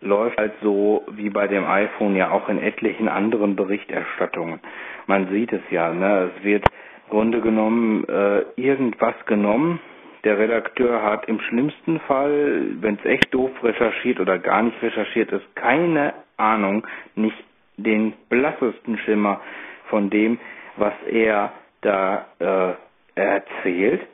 läuft 0.00 0.38
halt 0.38 0.52
so 0.62 1.02
wie 1.10 1.30
bei 1.30 1.48
dem 1.48 1.66
iPhone 1.66 2.14
ja 2.14 2.30
auch 2.30 2.48
in 2.48 2.62
etlichen 2.62 3.08
anderen 3.08 3.56
Berichterstattungen. 3.56 4.60
Man 5.08 5.28
sieht 5.30 5.52
es 5.52 5.62
ja, 5.72 5.92
ne? 5.92 6.30
Es 6.36 6.44
wird 6.44 6.64
im 7.06 7.10
Grunde 7.10 7.40
genommen 7.40 8.04
äh, 8.08 8.42
irgendwas 8.54 9.16
genommen, 9.26 9.80
der 10.24 10.38
Redakteur 10.38 11.02
hat 11.02 11.28
im 11.28 11.40
schlimmsten 11.40 11.98
Fall, 12.00 12.66
wenn 12.80 12.96
es 12.96 13.04
echt 13.04 13.34
doof 13.34 13.50
recherchiert 13.62 14.20
oder 14.20 14.38
gar 14.38 14.62
nicht 14.62 14.80
recherchiert 14.80 15.32
ist, 15.32 15.56
keine 15.56 16.14
Ahnung, 16.36 16.86
nicht 17.14 17.36
den 17.76 18.12
blassesten 18.28 18.98
Schimmer 18.98 19.40
von 19.88 20.10
dem, 20.10 20.38
was 20.76 20.94
er 21.10 21.52
da 21.80 22.26
äh, 22.38 23.20
erzählt. 23.20 24.06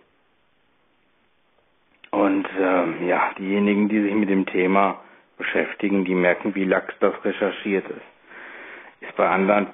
Und 2.11 2.49
äh, 2.59 3.07
ja, 3.07 3.33
diejenigen, 3.39 3.89
die 3.89 4.01
sich 4.03 4.15
mit 4.15 4.31
dem 4.31 4.47
Thema 4.47 5.01
beschäftigen, 5.37 6.05
die 6.05 6.15
merken, 6.15 6.55
wie 6.55 6.65
lax 6.65 6.95
das 7.01 7.13
recherchiert 7.25 7.87
ist. 7.89 9.07
Ist 9.07 9.15
bei 9.17 9.29
anderen 9.29 9.69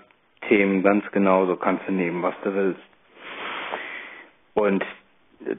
Themen 0.48 0.82
ganz 0.82 1.10
genauso, 1.12 1.56
kannst 1.56 1.86
du 1.86 1.92
nehmen, 1.92 2.22
was 2.22 2.34
du 2.42 2.54
willst. 2.54 2.80
Und 4.54 4.84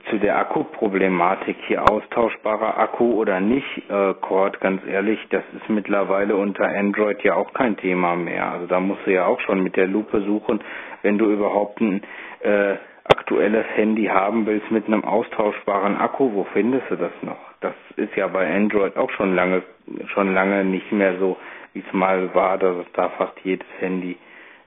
zu 0.09 0.17
der 0.17 0.37
Akkuproblematik 0.39 1.57
hier 1.67 1.89
austauschbarer 1.89 2.77
Akku 2.77 3.13
oder 3.13 3.39
nicht, 3.39 3.89
äh, 3.89 4.13
Cord, 4.15 4.59
ganz 4.59 4.81
ehrlich, 4.85 5.19
das 5.29 5.43
ist 5.55 5.69
mittlerweile 5.69 6.35
unter 6.35 6.65
Android 6.65 7.21
ja 7.23 7.35
auch 7.35 7.53
kein 7.53 7.77
Thema 7.77 8.15
mehr. 8.15 8.51
Also 8.51 8.67
da 8.67 8.79
musst 8.79 9.05
du 9.05 9.11
ja 9.13 9.25
auch 9.25 9.39
schon 9.41 9.61
mit 9.61 9.75
der 9.75 9.87
Lupe 9.87 10.21
suchen, 10.21 10.61
wenn 11.03 11.17
du 11.17 11.25
überhaupt 11.29 11.81
ein 11.81 12.01
äh, 12.41 12.75
aktuelles 13.03 13.65
Handy 13.75 14.05
haben 14.05 14.45
willst 14.47 14.71
mit 14.71 14.87
einem 14.87 15.03
austauschbaren 15.03 15.97
Akku, 15.97 16.33
wo 16.33 16.45
findest 16.45 16.89
du 16.89 16.95
das 16.95 17.11
noch? 17.21 17.37
Das 17.61 17.75
ist 17.95 18.15
ja 18.15 18.27
bei 18.27 18.51
Android 18.53 18.97
auch 18.97 19.11
schon 19.11 19.35
lange, 19.35 19.61
schon 20.07 20.33
lange 20.33 20.65
nicht 20.65 20.91
mehr 20.91 21.17
so, 21.19 21.37
wie 21.73 21.83
es 21.85 21.93
mal 21.93 22.33
war, 22.33 22.57
dass 22.57 22.77
es 22.77 22.91
da 22.93 23.09
fast 23.09 23.37
jedes 23.43 23.67
Handy 23.79 24.17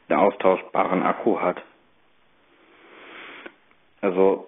einen 0.08 0.20
austauschbaren 0.20 1.02
Akku 1.02 1.40
hat. 1.40 1.60
Also 4.00 4.46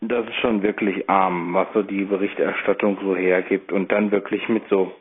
das 0.00 0.26
ist 0.26 0.36
schon 0.36 0.62
wirklich 0.62 1.08
arm, 1.10 1.54
was 1.54 1.66
so 1.74 1.82
die 1.82 2.04
Berichterstattung 2.04 2.98
so 3.02 3.16
hergibt. 3.16 3.72
Und 3.72 3.90
dann 3.90 4.10
wirklich 4.10 4.48
mit 4.48 4.62
so 4.68 4.92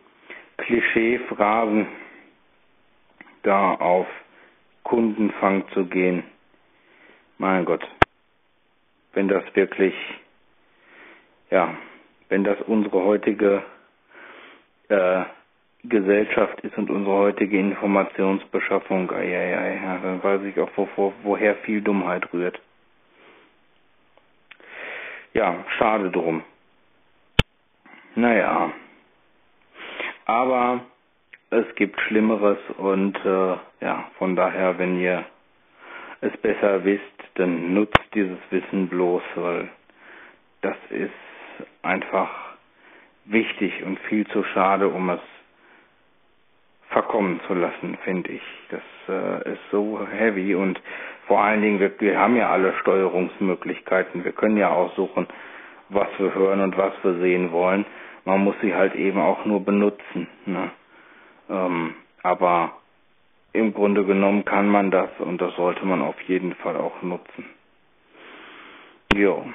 Klischeephrasen 0.58 1.88
da 3.44 3.74
auf 3.76 4.08
Kundenfang 4.84 5.68
zu 5.74 5.86
gehen. 5.86 6.24
Mein 7.38 7.66
Gott, 7.66 7.88
wenn 9.14 9.28
das 9.28 9.44
wirklich, 9.54 9.94
ja, 11.52 11.76
wenn 12.30 12.44
das 12.44 12.58
unsere 12.66 13.04
heutige 13.04 13.62
äh, 14.90 15.24
Gesellschaft 15.84 16.60
ist 16.62 16.76
und 16.78 16.90
unsere 16.90 17.16
heutige 17.16 17.60
Informationsbeschaffung, 17.60 19.12
ei, 19.12 19.38
ei, 19.38 19.58
ei, 19.58 19.76
ja, 19.76 19.98
dann 20.00 20.24
weiß 20.24 20.42
ich 20.44 20.60
auch, 20.60 20.72
wo, 20.76 20.90
wo, 20.96 21.14
woher 21.24 21.56
viel 21.58 21.82
Dummheit 21.82 22.34
rührt 22.34 22.60
ja, 25.38 25.64
schade 25.78 26.10
drum. 26.10 26.44
Naja. 28.16 28.72
Aber 30.26 30.82
es 31.52 31.76
gibt 31.76 32.02
Schlimmeres 32.02 32.58
und 32.78 33.16
äh, 33.24 33.56
ja, 33.82 34.10
von 34.18 34.36
daher, 34.36 34.78
wenn 34.80 35.00
ihr 35.00 35.24
es 36.22 36.36
besser 36.38 36.84
wisst, 36.84 37.04
dann 37.36 37.76
nutzt 37.76 38.02
dieses 38.16 38.40
Wissen 38.50 38.90
bloß, 38.90 39.22
weil 39.36 39.70
das 40.62 40.76
ist 40.90 41.12
einfach 41.84 42.30
wichtig 43.26 43.84
und 43.84 44.00
viel 44.10 44.26
zu 44.28 44.44
schade, 44.44 44.90
um 44.90 45.12
es 45.12 45.22
verkommen 46.90 47.40
zu 47.46 47.54
lassen, 47.54 47.98
finde 48.04 48.32
ich. 48.32 48.42
Das 48.70 48.82
äh, 49.08 49.54
ist 49.54 49.62
so 49.72 50.06
heavy 50.08 50.56
und 50.56 50.82
vor 51.28 51.42
allen 51.42 51.62
Dingen, 51.62 51.80
wir, 51.80 51.92
wir 52.00 52.20
haben 52.20 52.36
ja 52.36 52.50
alle 52.50 52.74
Steuerungsmöglichkeiten. 52.82 54.24
Wir 54.24 54.32
können 54.32 54.58
ja 54.58 54.70
aussuchen, 54.72 55.28
was 55.90 56.08
wir 56.18 56.34
hören 56.34 56.62
und 56.62 56.78
was 56.78 56.94
wir 57.04 57.16
sehen 57.20 57.52
wollen. 57.52 57.86
Man 58.26 58.44
muss 58.44 58.56
sie 58.62 58.74
halt 58.74 58.96
eben 58.96 59.20
auch 59.20 59.46
nur 59.46 59.64
benutzen. 59.64 60.28
Ne? 60.46 60.72
Ähm, 61.50 61.96
aber 62.24 62.74
im 63.54 63.74
Grunde 63.74 64.06
genommen 64.06 64.46
kann 64.46 64.70
man 64.70 64.92
das 64.92 65.10
und 65.20 65.42
das 65.42 65.56
sollte 65.56 65.86
man 65.86 66.02
auf 66.02 66.20
jeden 66.22 66.54
Fall 66.56 66.78
auch 66.78 67.02
nutzen. 67.02 67.46
Jo. 69.14 69.46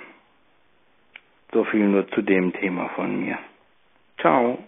So 1.52 1.64
viel 1.64 1.86
nur 1.86 2.08
zu 2.08 2.22
dem 2.22 2.52
Thema 2.52 2.88
von 2.96 3.20
mir. 3.24 3.38
Ciao. 4.18 4.58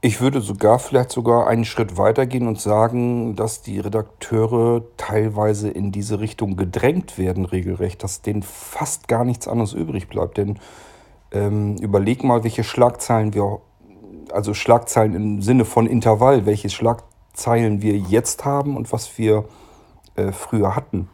Ich 0.00 0.20
würde 0.20 0.40
sogar 0.40 0.78
vielleicht 0.78 1.10
sogar 1.10 1.48
einen 1.48 1.64
Schritt 1.64 1.96
weitergehen 1.96 2.46
und 2.46 2.60
sagen, 2.60 3.34
dass 3.34 3.62
die 3.62 3.80
Redakteure 3.80 4.84
teilweise 4.96 5.70
in 5.70 5.90
diese 5.90 6.20
Richtung 6.20 6.56
gedrängt 6.56 7.18
werden, 7.18 7.44
regelrecht, 7.44 8.04
dass 8.04 8.22
denen 8.22 8.44
fast 8.44 9.08
gar 9.08 9.24
nichts 9.24 9.48
anderes 9.48 9.72
übrig 9.72 10.08
bleibt. 10.08 10.38
Denn 10.38 10.60
ähm, 11.32 11.76
überleg 11.78 12.22
mal, 12.22 12.44
welche 12.44 12.62
Schlagzeilen 12.62 13.34
wir, 13.34 13.60
also 14.30 14.54
Schlagzeilen 14.54 15.16
im 15.16 15.42
Sinne 15.42 15.64
von 15.64 15.88
Intervall, 15.88 16.46
welche 16.46 16.70
Schlagzeilen 16.70 17.82
wir 17.82 17.96
jetzt 17.98 18.44
haben 18.44 18.76
und 18.76 18.92
was 18.92 19.18
wir 19.18 19.46
äh, 20.14 20.30
früher 20.30 20.76
hatten. 20.76 21.08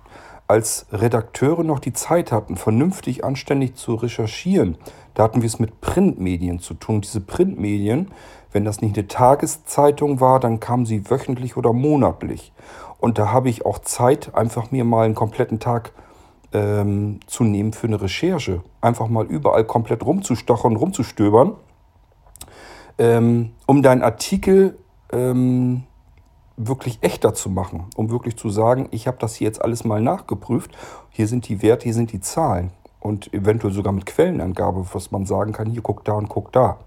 Als 0.47 0.85
Redakteure 0.93 1.65
noch 1.65 1.79
die 1.79 1.95
Zeit 1.95 2.33
hatten, 2.33 2.57
vernünftig, 2.57 3.25
anständig 3.25 3.77
zu 3.77 3.95
recherchieren, 3.95 4.77
da 5.15 5.23
hatten 5.23 5.41
wir 5.41 5.47
es 5.47 5.59
mit 5.59 5.81
Printmedien 5.81 6.59
zu 6.59 6.75
tun. 6.75 7.01
Diese 7.01 7.23
Printmedien, 7.23 8.11
wenn 8.55 8.65
das 8.65 8.81
nicht 8.81 8.97
eine 8.97 9.09
Tageszeitung 9.09 10.21
war, 10.21 10.39
dann 10.39 10.61
kam 10.61 10.87
sie 10.87 11.11
wöchentlich 11.11 11.57
oder 11.57 11.73
monatlich. 11.73 12.53
Und 12.99 13.19
da 13.19 13.33
habe 13.33 13.49
ich 13.49 13.67
auch 13.67 13.81
Zeit, 13.81 14.35
einfach 14.35 14.71
mir 14.71 14.85
mal 14.85 15.05
einen 15.05 15.17
kompletten 15.17 15.59
Tag 15.59 15.93
ähm, 16.53 17.19
zu 17.27 17.43
nehmen 17.43 17.73
für 17.73 17.89
eine 17.89 18.01
Recherche. 18.01 18.63
Einfach 18.81 19.09
mal 19.09 19.27
überall 19.27 19.65
komplett 19.65 20.07
rumzustochern, 20.07 20.77
rumzustöbern, 20.77 21.55
ähm, 22.97 23.51
um 23.67 23.83
deinen 23.83 24.03
Artikel 24.03 24.79
ähm, 25.13 25.83
wirklich 26.57 26.99
echter 27.01 27.35
zu 27.35 27.51
machen, 27.51 27.87
um 27.97 28.09
wirklich 28.11 28.37
zu 28.37 28.51
sagen, 28.51 28.87
ich 28.93 29.09
habe 29.09 29.17
das 29.19 29.35
hier 29.35 29.49
jetzt 29.49 29.61
alles 29.61 29.85
mal 29.85 30.01
nachgeprüft, 30.01 30.71
hier 31.11 31.27
sind 31.27 31.49
die 31.49 31.61
Werte, 31.61 31.85
hier 31.85 31.95
sind 31.95 32.13
die 32.13 32.21
Zahlen 32.21 32.71
und 33.01 33.35
eventuell 33.35 33.73
sogar 33.73 33.93
mit 33.93 34.07
Quellenangabe, 34.07 34.87
was 34.93 35.11
man 35.11 35.27
sagen 35.27 35.53
kann, 35.53 35.69
hier 35.69 35.83
guck 35.83 36.05
da 36.05 36.13
und 36.13 36.29
guck 36.29 36.53
da. 36.53 36.79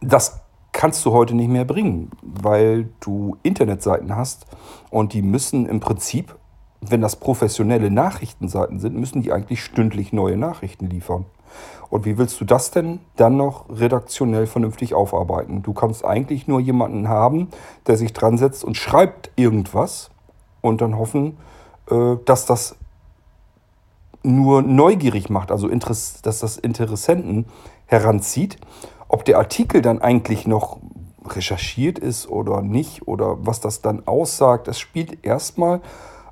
Das 0.00 0.40
kannst 0.72 1.04
du 1.04 1.12
heute 1.12 1.34
nicht 1.34 1.48
mehr 1.48 1.64
bringen, 1.64 2.10
weil 2.22 2.88
du 3.00 3.36
Internetseiten 3.42 4.14
hast 4.14 4.46
und 4.90 5.12
die 5.12 5.22
müssen 5.22 5.66
im 5.66 5.80
Prinzip, 5.80 6.36
wenn 6.80 7.00
das 7.00 7.16
professionelle 7.16 7.90
Nachrichtenseiten 7.90 8.78
sind, 8.78 8.94
müssen 8.94 9.22
die 9.22 9.32
eigentlich 9.32 9.64
stündlich 9.64 10.12
neue 10.12 10.36
Nachrichten 10.36 10.86
liefern. 10.86 11.24
Und 11.90 12.04
wie 12.04 12.18
willst 12.18 12.40
du 12.40 12.44
das 12.44 12.70
denn 12.70 13.00
dann 13.16 13.36
noch 13.36 13.68
redaktionell 13.70 14.46
vernünftig 14.46 14.94
aufarbeiten? 14.94 15.62
Du 15.62 15.72
kannst 15.72 16.04
eigentlich 16.04 16.46
nur 16.46 16.60
jemanden 16.60 17.08
haben, 17.08 17.48
der 17.86 17.96
sich 17.96 18.12
dran 18.12 18.36
setzt 18.36 18.62
und 18.62 18.76
schreibt 18.76 19.30
irgendwas 19.36 20.10
und 20.60 20.80
dann 20.80 20.98
hoffen, 20.98 21.38
äh, 21.90 22.16
dass 22.24 22.46
das 22.46 22.76
nur 24.22 24.62
neugierig 24.62 25.30
macht, 25.30 25.50
also 25.50 25.68
dass 25.68 26.20
das 26.22 26.56
Interessenten 26.58 27.46
heranzieht. 27.88 28.58
Ob 29.08 29.24
der 29.24 29.38
Artikel 29.38 29.82
dann 29.82 30.00
eigentlich 30.00 30.46
noch 30.46 30.78
recherchiert 31.26 31.98
ist 31.98 32.28
oder 32.28 32.62
nicht 32.62 33.08
oder 33.08 33.44
was 33.44 33.60
das 33.60 33.82
dann 33.82 34.06
aussagt, 34.06 34.68
das 34.68 34.78
spielt 34.78 35.24
erstmal 35.26 35.80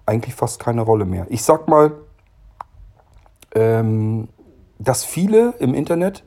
eigentlich 0.07 0.35
fast 0.35 0.61
keine 0.61 0.83
Rolle 0.83 1.05
mehr. 1.05 1.27
Ich 1.29 1.43
sag 1.43 1.69
mal, 1.69 1.93
ähm, 3.55 4.29
dass 4.79 5.05
viele 5.05 5.55
im 5.59 5.75
Internet 5.75 6.23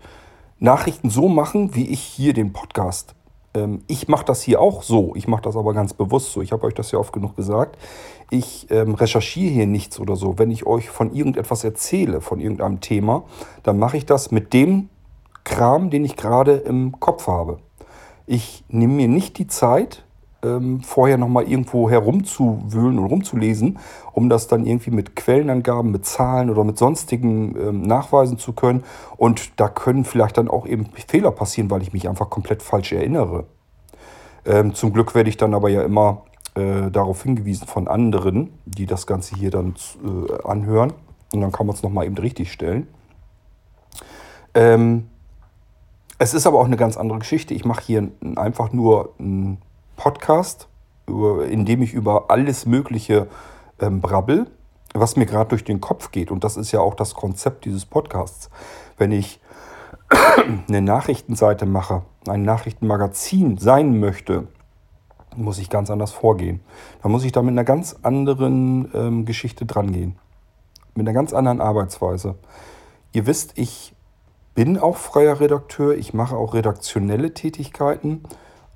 Nachrichten 0.59 1.09
so 1.09 1.29
machen, 1.29 1.75
wie 1.75 1.87
ich 1.87 2.01
hier 2.01 2.33
den 2.33 2.51
Podcast. 2.51 3.15
Ähm, 3.53 3.83
ich 3.87 4.07
mache 4.07 4.25
das 4.25 4.41
hier 4.41 4.59
auch 4.59 4.83
so. 4.83 5.15
Ich 5.15 5.27
mache 5.27 5.43
das 5.43 5.55
aber 5.55 5.73
ganz 5.73 5.93
bewusst 5.93 6.33
so. 6.33 6.41
Ich 6.41 6.51
habe 6.51 6.65
euch 6.65 6.73
das 6.73 6.91
ja 6.91 6.99
oft 6.99 7.13
genug 7.13 7.35
gesagt. 7.35 7.77
Ich 8.29 8.69
ähm, 8.69 8.93
recherchiere 8.95 9.53
hier 9.53 9.67
nichts 9.67 9.99
oder 9.99 10.15
so. 10.15 10.37
Wenn 10.37 10.51
ich 10.51 10.65
euch 10.65 10.89
von 10.89 11.13
irgendetwas 11.13 11.63
erzähle, 11.63 12.19
von 12.19 12.39
irgendeinem 12.39 12.81
Thema, 12.81 13.23
dann 13.63 13.79
mache 13.79 13.97
ich 13.97 14.05
das 14.05 14.31
mit 14.31 14.53
dem 14.53 14.89
Kram, 15.49 15.89
den 15.89 16.05
ich 16.05 16.15
gerade 16.15 16.53
im 16.57 16.99
Kopf 16.99 17.27
habe. 17.27 17.57
Ich 18.27 18.63
nehme 18.69 18.93
mir 18.93 19.07
nicht 19.07 19.39
die 19.39 19.47
Zeit, 19.47 20.05
ähm, 20.43 20.81
vorher 20.81 21.17
nochmal 21.17 21.49
irgendwo 21.49 21.89
herumzuwühlen 21.89 22.99
und 22.99 23.05
rumzulesen, 23.05 23.79
um 24.13 24.29
das 24.29 24.47
dann 24.47 24.67
irgendwie 24.67 24.91
mit 24.91 25.15
Quellenangaben, 25.15 25.91
mit 25.91 26.05
Zahlen 26.05 26.51
oder 26.51 26.63
mit 26.63 26.77
sonstigen 26.77 27.55
ähm, 27.59 27.81
nachweisen 27.81 28.37
zu 28.37 28.53
können. 28.53 28.83
Und 29.17 29.59
da 29.59 29.67
können 29.67 30.05
vielleicht 30.05 30.37
dann 30.37 30.49
auch 30.49 30.67
eben 30.67 30.85
Fehler 31.07 31.31
passieren, 31.31 31.71
weil 31.71 31.81
ich 31.81 31.93
mich 31.93 32.07
einfach 32.07 32.29
komplett 32.29 32.61
falsch 32.61 32.91
erinnere. 32.93 33.45
Ähm, 34.45 34.75
zum 34.75 34.93
Glück 34.93 35.15
werde 35.15 35.29
ich 35.29 35.37
dann 35.37 35.55
aber 35.55 35.69
ja 35.69 35.81
immer 35.81 36.25
äh, 36.53 36.91
darauf 36.91 37.23
hingewiesen 37.23 37.67
von 37.67 37.87
anderen, 37.87 38.53
die 38.65 38.85
das 38.85 39.07
Ganze 39.07 39.35
hier 39.35 39.49
dann 39.49 39.73
äh, 40.05 40.47
anhören. 40.47 40.93
Und 41.33 41.41
dann 41.41 41.51
kann 41.51 41.65
man 41.65 41.75
es 41.75 41.81
nochmal 41.81 42.05
eben 42.05 42.17
richtig 42.17 42.51
stellen. 42.51 42.87
Ähm, 44.53 45.07
es 46.19 46.33
ist 46.33 46.45
aber 46.45 46.59
auch 46.59 46.65
eine 46.65 46.77
ganz 46.77 46.97
andere 46.97 47.19
Geschichte. 47.19 47.53
Ich 47.53 47.65
mache 47.65 47.81
hier 47.81 48.09
einfach 48.35 48.73
nur 48.73 49.13
ein 49.19 49.57
Podcast, 49.95 50.67
in 51.07 51.65
dem 51.65 51.81
ich 51.81 51.93
über 51.93 52.29
alles 52.29 52.65
Mögliche 52.65 53.27
ähm, 53.79 54.01
brabbel, 54.01 54.47
was 54.93 55.15
mir 55.15 55.25
gerade 55.25 55.49
durch 55.49 55.63
den 55.63 55.79
Kopf 55.79 56.11
geht. 56.11 56.29
Und 56.29 56.43
das 56.43 56.57
ist 56.57 56.73
ja 56.73 56.81
auch 56.81 56.93
das 56.93 57.13
Konzept 57.13 57.63
dieses 57.63 57.85
Podcasts. 57.85 58.49
Wenn 58.97 59.13
ich 59.13 59.39
eine 60.67 60.81
Nachrichtenseite 60.81 61.65
mache, 61.65 62.03
ein 62.27 62.43
Nachrichtenmagazin 62.43 63.57
sein 63.57 63.99
möchte, 63.99 64.47
muss 65.37 65.57
ich 65.57 65.69
ganz 65.69 65.89
anders 65.89 66.11
vorgehen. 66.11 66.59
Da 67.01 67.07
muss 67.07 67.23
ich 67.23 67.31
da 67.31 67.41
mit 67.41 67.51
einer 67.51 67.63
ganz 67.63 67.95
anderen 68.01 68.91
ähm, 68.93 69.25
Geschichte 69.25 69.65
drangehen. 69.65 70.17
Mit 70.95 71.07
einer 71.07 71.13
ganz 71.13 71.31
anderen 71.31 71.61
Arbeitsweise. 71.61 72.35
Ihr 73.13 73.25
wisst, 73.25 73.57
ich 73.57 73.95
bin 74.59 74.77
auch 74.77 74.97
freier 74.97 75.39
Redakteur, 75.39 75.95
ich 75.95 76.13
mache 76.13 76.35
auch 76.35 76.53
redaktionelle 76.53 77.33
Tätigkeiten. 77.33 78.23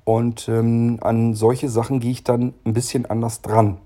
Und 0.05 0.47
ähm, 0.47 0.97
an 1.01 1.33
solche 1.33 1.67
Sachen 1.67 1.99
gehe 1.99 2.11
ich 2.11 2.23
dann 2.23 2.53
ein 2.63 2.71
bisschen 2.71 3.05
anders 3.05 3.41
dran. 3.41 3.79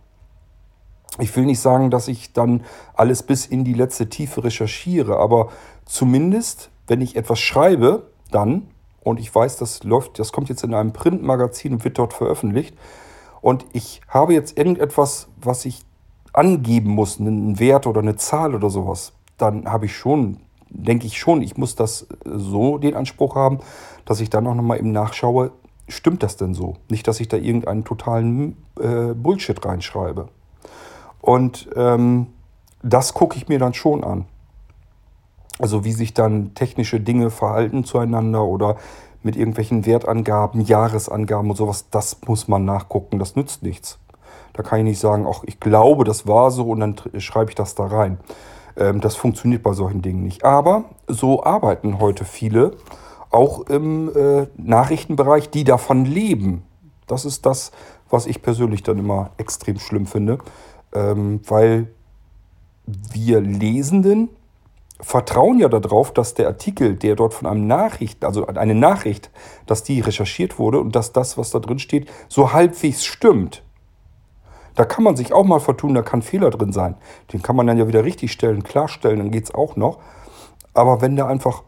Ich 1.17 1.35
will 1.35 1.45
nicht 1.45 1.59
sagen, 1.59 1.89
dass 1.89 2.07
ich 2.07 2.33
dann 2.33 2.63
alles 2.93 3.23
bis 3.23 3.47
in 3.47 3.63
die 3.63 3.73
letzte 3.73 4.09
Tiefe 4.09 4.43
recherchiere, 4.43 5.17
aber 5.17 5.49
zumindest, 5.85 6.69
wenn 6.85 7.01
ich 7.01 7.15
etwas 7.15 7.39
schreibe, 7.39 8.11
dann, 8.29 8.67
und 9.03 9.19
ich 9.19 9.33
weiß, 9.33 9.57
das 9.57 9.83
läuft, 9.83 10.19
das 10.19 10.31
kommt 10.31 10.49
jetzt 10.49 10.63
in 10.63 10.75
einem 10.75 10.93
Printmagazin 10.93 11.73
und 11.73 11.83
wird 11.83 11.97
dort 11.97 12.13
veröffentlicht, 12.13 12.77
und 13.41 13.65
ich 13.73 14.01
habe 14.07 14.35
jetzt 14.35 14.55
irgendetwas, 14.55 15.29
was 15.41 15.65
ich 15.65 15.83
angeben 16.31 16.91
muss, 16.91 17.19
einen 17.19 17.57
Wert 17.57 17.87
oder 17.87 18.01
eine 18.01 18.17
Zahl 18.17 18.53
oder 18.53 18.69
sowas, 18.69 19.13
dann 19.37 19.71
habe 19.71 19.87
ich 19.87 19.97
schon, 19.97 20.41
denke 20.69 21.07
ich 21.07 21.17
schon, 21.17 21.41
ich 21.41 21.57
muss 21.57 21.75
das 21.75 22.07
so 22.25 22.77
den 22.77 22.95
Anspruch 22.95 23.35
haben, 23.35 23.59
dass 24.05 24.19
ich 24.19 24.29
dann 24.29 24.47
auch 24.47 24.55
nochmal 24.55 24.79
eben 24.79 24.91
nachschaue, 24.91 25.51
stimmt 25.87 26.23
das 26.23 26.37
denn 26.37 26.53
so? 26.53 26.75
Nicht, 26.89 27.07
dass 27.07 27.19
ich 27.19 27.27
da 27.27 27.37
irgendeinen 27.37 27.83
totalen 27.83 28.57
äh, 28.79 29.13
Bullshit 29.13 29.63
reinschreibe. 29.65 30.29
Und 31.21 31.69
ähm, 31.75 32.27
das 32.83 33.13
gucke 33.13 33.37
ich 33.37 33.47
mir 33.47 33.59
dann 33.59 33.73
schon 33.73 34.03
an. 34.03 34.25
Also 35.59 35.83
wie 35.83 35.91
sich 35.91 36.13
dann 36.13 36.53
technische 36.53 36.99
Dinge 36.99 37.31
verhalten 37.31 37.83
zueinander 37.83 38.43
oder 38.43 38.77
mit 39.23 39.35
irgendwelchen 39.35 39.85
Wertangaben, 39.85 40.61
Jahresangaben 40.61 41.49
und 41.49 41.57
sowas, 41.57 41.89
das 41.89 42.17
muss 42.27 42.47
man 42.47 42.63
nachgucken, 42.65 43.17
das 43.19 43.35
nützt 43.35 43.63
nichts. 43.63 43.97
Da 44.53 44.63
kann 44.63 44.79
ich 44.79 44.85
nicht 44.85 44.99
sagen, 44.99 45.25
ach, 45.29 45.43
ich 45.45 45.59
glaube, 45.59 46.03
das 46.03 46.27
war 46.27 46.51
so 46.51 46.69
und 46.69 46.79
dann 46.79 46.95
schreibe 47.17 47.51
ich 47.51 47.55
das 47.55 47.75
da 47.75 47.87
rein. 47.87 48.19
Ähm, 48.77 49.01
das 49.01 49.15
funktioniert 49.15 49.63
bei 49.63 49.73
solchen 49.73 50.01
Dingen 50.01 50.23
nicht. 50.23 50.45
Aber 50.45 50.85
so 51.07 51.43
arbeiten 51.43 51.99
heute 51.99 52.25
viele 52.25 52.71
auch 53.29 53.61
im 53.67 54.15
äh, 54.15 54.47
Nachrichtenbereich, 54.55 55.49
die 55.49 55.63
davon 55.63 56.05
leben. 56.05 56.63
Das 57.07 57.25
ist 57.25 57.45
das, 57.45 57.71
was 58.09 58.25
ich 58.25 58.41
persönlich 58.41 58.83
dann 58.83 58.97
immer 58.97 59.31
extrem 59.37 59.79
schlimm 59.79 60.05
finde, 60.05 60.37
ähm, 60.93 61.41
weil 61.47 61.87
wir 62.85 63.41
Lesenden 63.41 64.29
vertrauen 64.99 65.59
ja 65.59 65.67
darauf, 65.67 66.13
dass 66.13 66.33
der 66.33 66.47
Artikel, 66.47 66.95
der 66.95 67.15
dort 67.15 67.33
von 67.33 67.47
einem 67.47 67.67
Nachricht, 67.67 68.23
also 68.23 68.47
eine 68.47 68.73
Nachricht, 68.73 69.29
dass 69.65 69.83
die 69.83 69.99
recherchiert 69.99 70.57
wurde 70.57 70.79
und 70.79 70.95
dass 70.95 71.11
das, 71.11 71.37
was 71.37 71.51
da 71.51 71.59
drin 71.59 71.79
steht, 71.79 72.09
so 72.29 72.53
halbwegs 72.53 73.05
stimmt. 73.05 73.61
Da 74.77 74.85
kann 74.85 75.03
man 75.03 75.17
sich 75.17 75.33
auch 75.33 75.43
mal 75.43 75.59
vertun, 75.59 75.95
da 75.95 76.03
kann 76.03 76.21
Fehler 76.21 76.51
drin 76.51 76.71
sein. 76.71 76.95
Den 77.33 77.41
kann 77.41 77.55
man 77.55 77.67
dann 77.67 77.77
ja 77.77 77.87
wieder 77.87 78.05
richtigstellen, 78.05 78.63
klarstellen, 78.63 79.17
dann 79.17 79.31
geht 79.31 79.45
es 79.45 79.53
auch 79.53 79.75
noch. 79.75 79.97
Aber 80.73 81.01
wenn 81.01 81.15
da 81.15 81.27
einfach 81.27 81.63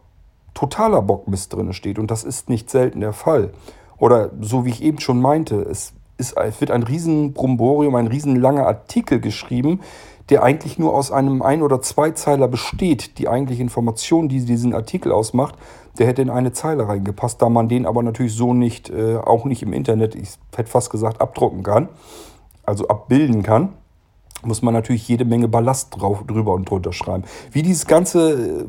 totaler 0.54 1.02
Bockmist 1.02 1.52
drin 1.52 1.72
steht. 1.72 1.98
Und 1.98 2.10
das 2.10 2.24
ist 2.24 2.48
nicht 2.48 2.70
selten 2.70 3.00
der 3.00 3.12
Fall. 3.12 3.52
Oder 3.98 4.30
so 4.40 4.64
wie 4.64 4.70
ich 4.70 4.82
eben 4.82 5.00
schon 5.00 5.20
meinte, 5.20 5.56
es, 5.56 5.92
ist, 6.18 6.36
es 6.36 6.60
wird 6.60 6.70
ein 6.70 6.82
Riesenbromborium, 6.82 7.94
ein 7.94 8.06
riesenlanger 8.06 8.66
Artikel 8.66 9.20
geschrieben, 9.20 9.80
der 10.28 10.42
eigentlich 10.42 10.78
nur 10.78 10.94
aus 10.94 11.10
einem 11.10 11.42
Ein- 11.42 11.62
oder 11.62 11.82
Zweizeiler 11.82 12.46
besteht. 12.46 13.18
Die 13.18 13.28
eigentliche 13.28 13.62
Information, 13.62 14.28
die 14.28 14.44
diesen 14.44 14.74
Artikel 14.74 15.10
ausmacht, 15.12 15.56
der 15.98 16.06
hätte 16.06 16.22
in 16.22 16.30
eine 16.30 16.52
Zeile 16.52 16.86
reingepasst, 16.86 17.42
da 17.42 17.48
man 17.48 17.68
den 17.68 17.84
aber 17.84 18.02
natürlich 18.02 18.34
so 18.34 18.54
nicht, 18.54 18.90
äh, 18.90 19.16
auch 19.16 19.44
nicht 19.44 19.62
im 19.62 19.72
Internet, 19.72 20.14
ich 20.14 20.30
hätte 20.54 20.70
fast 20.70 20.90
gesagt, 20.90 21.20
abdrucken 21.20 21.64
kann, 21.64 21.88
also 22.64 22.88
abbilden 22.88 23.42
kann, 23.42 23.70
muss 24.42 24.62
man 24.62 24.74
natürlich 24.74 25.06
jede 25.08 25.24
Menge 25.24 25.48
Ballast 25.48 25.96
drauf, 25.96 26.24
drüber 26.26 26.54
und 26.54 26.68
drunter 26.68 26.92
schreiben. 26.92 27.24
Wie 27.52 27.62
dieses 27.62 27.86
ganze 27.86 28.66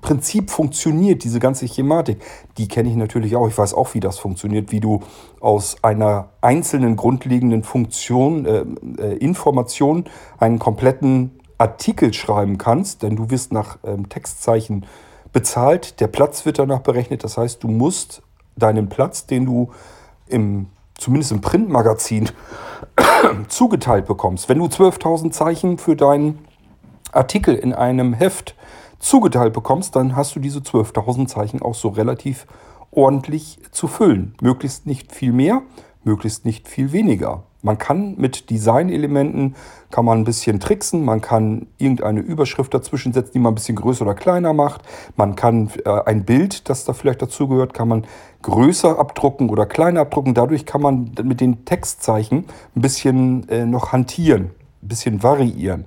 Prinzip 0.00 0.50
funktioniert, 0.50 1.24
diese 1.24 1.40
ganze 1.40 1.66
Chematik, 1.66 2.18
die 2.56 2.68
kenne 2.68 2.88
ich 2.88 2.96
natürlich 2.96 3.36
auch. 3.36 3.48
Ich 3.48 3.58
weiß 3.58 3.74
auch, 3.74 3.94
wie 3.94 4.00
das 4.00 4.18
funktioniert, 4.18 4.70
wie 4.70 4.80
du 4.80 5.00
aus 5.40 5.76
einer 5.82 6.28
einzelnen 6.40 6.96
grundlegenden 6.96 7.64
Funktion, 7.64 8.46
äh, 8.46 8.64
äh, 8.98 9.16
Information 9.16 10.04
einen 10.38 10.58
kompletten 10.58 11.40
Artikel 11.58 12.12
schreiben 12.12 12.58
kannst, 12.58 13.02
denn 13.02 13.16
du 13.16 13.30
wirst 13.30 13.52
nach 13.52 13.78
ähm, 13.84 14.08
Textzeichen 14.08 14.86
bezahlt, 15.32 16.00
der 16.00 16.06
Platz 16.06 16.46
wird 16.46 16.58
danach 16.58 16.80
berechnet. 16.80 17.24
Das 17.24 17.36
heißt, 17.36 17.62
du 17.62 17.68
musst 17.68 18.22
deinen 18.56 18.88
Platz, 18.88 19.26
den 19.26 19.46
du 19.46 19.70
im, 20.26 20.66
zumindest 20.98 21.32
im 21.32 21.40
Printmagazin 21.40 22.28
zugeteilt 23.48 24.06
bekommst. 24.06 24.50
Wenn 24.50 24.58
du 24.58 24.66
12.000 24.66 25.30
Zeichen 25.30 25.78
für 25.78 25.96
deinen 25.96 26.46
Artikel 27.12 27.54
in 27.54 27.72
einem 27.72 28.12
Heft 28.12 28.54
zugeteilt 28.98 29.54
bekommst, 29.54 29.96
dann 29.96 30.14
hast 30.14 30.36
du 30.36 30.40
diese 30.40 30.58
12.000 30.58 31.26
Zeichen 31.26 31.62
auch 31.62 31.74
so 31.74 31.88
relativ 31.88 32.46
ordentlich 32.90 33.58
zu 33.70 33.86
füllen. 33.86 34.34
Möglichst 34.42 34.86
nicht 34.86 35.12
viel 35.12 35.32
mehr, 35.32 35.62
möglichst 36.04 36.44
nicht 36.44 36.68
viel 36.68 36.92
weniger. 36.92 37.44
Man 37.62 37.76
kann 37.76 38.14
mit 38.16 38.50
Designelementen 38.50 39.56
kann 39.90 40.04
man 40.04 40.18
ein 40.18 40.24
bisschen 40.24 40.60
tricksen, 40.60 41.04
man 41.04 41.20
kann 41.20 41.66
irgendeine 41.78 42.20
Überschrift 42.20 42.72
dazwischen 42.72 43.12
setzen, 43.12 43.32
die 43.34 43.38
man 43.40 43.52
ein 43.52 43.54
bisschen 43.56 43.74
größer 43.74 44.02
oder 44.02 44.14
kleiner 44.14 44.52
macht. 44.52 44.82
Man 45.16 45.34
kann 45.34 45.70
äh, 45.84 46.02
ein 46.06 46.24
Bild, 46.24 46.68
das 46.68 46.84
da 46.84 46.92
vielleicht 46.92 47.20
dazugehört, 47.20 47.74
kann 47.74 47.88
man 47.88 48.06
größer 48.42 48.98
abdrucken 48.98 49.50
oder 49.50 49.66
kleiner 49.66 50.00
abdrucken. 50.00 50.34
Dadurch 50.34 50.66
kann 50.66 50.82
man 50.82 51.10
mit 51.24 51.40
den 51.40 51.64
Textzeichen 51.64 52.44
ein 52.76 52.80
bisschen 52.80 53.48
äh, 53.48 53.66
noch 53.66 53.92
hantieren, 53.92 54.50
ein 54.82 54.88
bisschen 54.88 55.22
variieren. 55.22 55.86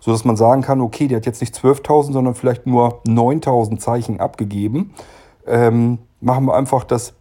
So 0.00 0.12
dass 0.12 0.24
man 0.24 0.36
sagen 0.36 0.62
kann, 0.62 0.80
okay, 0.80 1.08
der 1.08 1.16
hat 1.16 1.26
jetzt 1.26 1.40
nicht 1.40 1.56
12.000, 1.56 2.12
sondern 2.12 2.34
vielleicht 2.34 2.66
nur 2.66 3.02
9.000 3.04 3.78
Zeichen 3.78 4.20
abgegeben. 4.20 4.94
Ähm, 5.46 5.98
machen 6.20 6.44
wir 6.46 6.54
einfach 6.54 6.84
das 6.84 7.14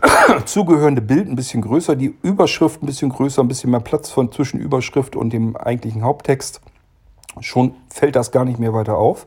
zugehörende 0.44 1.02
Bild 1.02 1.28
ein 1.28 1.36
bisschen 1.36 1.62
größer, 1.62 1.96
die 1.96 2.14
Überschrift 2.22 2.82
ein 2.82 2.86
bisschen 2.86 3.10
größer, 3.10 3.42
ein 3.42 3.48
bisschen 3.48 3.70
mehr 3.70 3.80
Platz 3.80 4.10
von 4.10 4.30
zwischen 4.32 4.60
Überschrift 4.60 5.16
und 5.16 5.32
dem 5.32 5.56
eigentlichen 5.56 6.02
Haupttext. 6.02 6.60
Schon 7.40 7.74
fällt 7.88 8.16
das 8.16 8.30
gar 8.30 8.44
nicht 8.44 8.58
mehr 8.58 8.72
weiter 8.72 8.96
auf. 8.96 9.26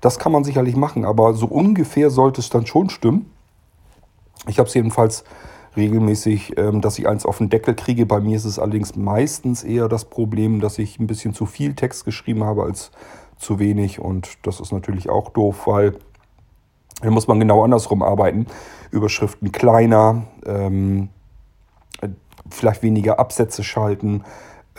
Das 0.00 0.18
kann 0.18 0.32
man 0.32 0.44
sicherlich 0.44 0.76
machen, 0.76 1.04
aber 1.04 1.34
so 1.34 1.46
ungefähr 1.46 2.10
sollte 2.10 2.40
es 2.40 2.50
dann 2.50 2.66
schon 2.66 2.88
stimmen. 2.88 3.30
Ich 4.46 4.58
habe 4.58 4.68
es 4.68 4.74
jedenfalls 4.74 5.24
regelmäßig, 5.76 6.56
ähm, 6.56 6.80
dass 6.80 6.98
ich 6.98 7.08
eins 7.08 7.26
auf 7.26 7.38
den 7.38 7.50
Deckel 7.50 7.74
kriege. 7.74 8.06
Bei 8.06 8.20
mir 8.20 8.36
ist 8.36 8.44
es 8.44 8.58
allerdings 8.58 8.96
meistens 8.96 9.64
eher 9.64 9.88
das 9.88 10.04
Problem, 10.04 10.60
dass 10.60 10.78
ich 10.78 10.98
ein 10.98 11.06
bisschen 11.06 11.34
zu 11.34 11.46
viel 11.46 11.74
Text 11.74 12.04
geschrieben 12.04 12.44
habe 12.44 12.62
als 12.62 12.90
zu 13.36 13.58
wenig. 13.58 14.00
Und 14.00 14.38
das 14.42 14.60
ist 14.60 14.72
natürlich 14.72 15.10
auch 15.10 15.30
doof, 15.30 15.66
weil 15.66 15.94
da 17.02 17.10
muss 17.10 17.28
man 17.28 17.38
genau 17.38 17.62
andersrum 17.62 18.02
arbeiten. 18.02 18.46
Überschriften 18.90 19.52
kleiner, 19.52 20.22
ähm, 20.46 21.10
vielleicht 22.50 22.82
weniger 22.82 23.18
Absätze 23.18 23.62
schalten, 23.62 24.24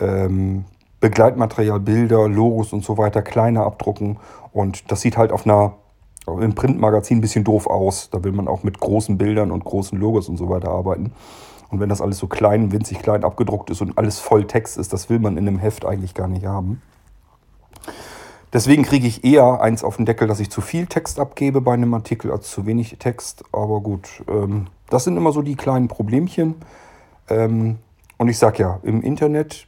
ähm, 0.00 0.64
Begleitmaterial, 1.00 1.80
Bilder, 1.80 2.28
Logos 2.28 2.72
und 2.72 2.84
so 2.84 2.98
weiter 2.98 3.22
kleiner 3.22 3.64
abdrucken. 3.64 4.18
Und 4.52 4.90
das 4.90 5.00
sieht 5.00 5.16
halt 5.16 5.32
auf 5.32 5.46
einer 5.46 5.74
im 6.26 6.54
Printmagazin 6.54 7.18
ein 7.18 7.20
bisschen 7.20 7.44
doof 7.44 7.66
aus. 7.66 8.10
Da 8.10 8.22
will 8.22 8.32
man 8.32 8.46
auch 8.46 8.62
mit 8.62 8.78
großen 8.78 9.16
Bildern 9.18 9.50
und 9.50 9.64
großen 9.64 9.98
Logos 9.98 10.28
und 10.28 10.36
so 10.36 10.48
weiter 10.48 10.70
arbeiten. 10.70 11.12
Und 11.70 11.80
wenn 11.80 11.88
das 11.88 12.00
alles 12.00 12.18
so 12.18 12.26
klein, 12.26 12.72
winzig 12.72 12.98
klein 12.98 13.24
abgedruckt 13.24 13.70
ist 13.70 13.80
und 13.80 13.96
alles 13.96 14.18
voll 14.18 14.46
Text 14.46 14.76
ist, 14.76 14.92
das 14.92 15.08
will 15.08 15.18
man 15.18 15.36
in 15.36 15.48
einem 15.48 15.58
Heft 15.58 15.86
eigentlich 15.86 16.14
gar 16.14 16.28
nicht 16.28 16.44
haben. 16.44 16.82
Deswegen 18.52 18.82
kriege 18.82 19.06
ich 19.06 19.24
eher 19.24 19.60
eins 19.60 19.84
auf 19.84 19.96
den 19.96 20.06
Deckel, 20.06 20.26
dass 20.26 20.40
ich 20.40 20.50
zu 20.50 20.60
viel 20.60 20.86
Text 20.86 21.20
abgebe 21.20 21.60
bei 21.60 21.74
einem 21.74 21.94
Artikel 21.94 22.32
als 22.32 22.50
zu 22.50 22.66
wenig 22.66 22.96
Text. 22.98 23.44
Aber 23.52 23.80
gut, 23.80 24.24
ähm, 24.28 24.66
das 24.88 25.04
sind 25.04 25.16
immer 25.16 25.32
so 25.32 25.42
die 25.42 25.54
kleinen 25.54 25.88
Problemchen. 25.88 26.56
Ähm, 27.28 27.78
und 28.18 28.28
ich 28.28 28.38
sage 28.38 28.62
ja, 28.62 28.80
im 28.82 29.02
Internet 29.02 29.66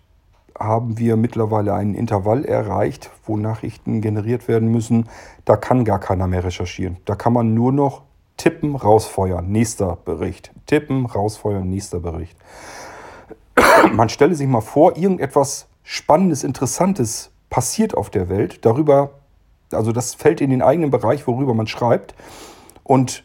haben 0.58 0.98
wir 0.98 1.16
mittlerweile 1.16 1.74
einen 1.74 1.94
Intervall 1.94 2.44
erreicht, 2.44 3.10
wo 3.24 3.36
Nachrichten 3.36 4.00
generiert 4.00 4.48
werden 4.48 4.70
müssen. 4.70 5.08
Da 5.44 5.56
kann 5.56 5.84
gar 5.84 5.98
keiner 5.98 6.26
mehr 6.26 6.44
recherchieren. 6.44 6.98
Da 7.04 7.14
kann 7.14 7.32
man 7.32 7.54
nur 7.54 7.72
noch 7.72 8.02
tippen, 8.36 8.74
rausfeuern, 8.74 9.50
nächster 9.50 9.96
Bericht. 10.04 10.52
Tippen, 10.66 11.06
rausfeuern, 11.06 11.68
nächster 11.68 12.00
Bericht. 12.00 12.36
Man 13.92 14.08
stelle 14.08 14.34
sich 14.34 14.48
mal 14.48 14.60
vor, 14.60 14.96
irgendetwas 14.96 15.68
Spannendes, 15.84 16.44
Interessantes 16.44 17.31
passiert 17.52 17.94
auf 17.94 18.08
der 18.08 18.30
Welt. 18.30 18.64
Darüber, 18.64 19.10
also 19.72 19.92
das 19.92 20.14
fällt 20.14 20.40
in 20.40 20.48
den 20.48 20.62
eigenen 20.62 20.90
Bereich, 20.90 21.26
worüber 21.26 21.52
man 21.52 21.66
schreibt. 21.66 22.14
Und 22.82 23.24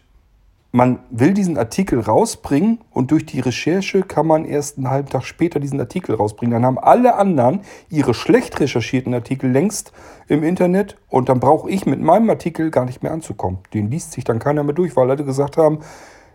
man 0.73 0.99
will 1.09 1.33
diesen 1.33 1.57
Artikel 1.57 2.01
rausbringen 2.01 2.79
und 2.91 3.11
durch 3.11 3.25
die 3.25 3.39
Recherche 3.39 4.01
kann 4.01 4.27
man 4.27 4.43
erst 4.43 4.77
einen 4.77 4.89
halben 4.89 5.07
Tag 5.07 5.23
später 5.23 5.61
diesen 5.61 5.79
Artikel 5.79 6.13
rausbringen. 6.13 6.51
Dann 6.51 6.65
haben 6.65 6.77
alle 6.77 7.15
anderen 7.15 7.61
ihre 7.89 8.13
schlecht 8.13 8.59
recherchierten 8.59 9.13
Artikel 9.13 9.49
längst 9.49 9.93
im 10.27 10.43
Internet 10.43 10.97
und 11.07 11.29
dann 11.29 11.39
brauche 11.39 11.69
ich 11.69 11.85
mit 11.85 12.01
meinem 12.01 12.29
Artikel 12.29 12.69
gar 12.69 12.83
nicht 12.83 13.01
mehr 13.03 13.13
anzukommen. 13.13 13.59
Den 13.73 13.89
liest 13.89 14.11
sich 14.11 14.25
dann 14.25 14.39
keiner 14.39 14.63
mehr 14.63 14.75
durch, 14.75 14.97
weil 14.97 15.07
Leute 15.07 15.23
gesagt 15.23 15.55
haben, 15.55 15.79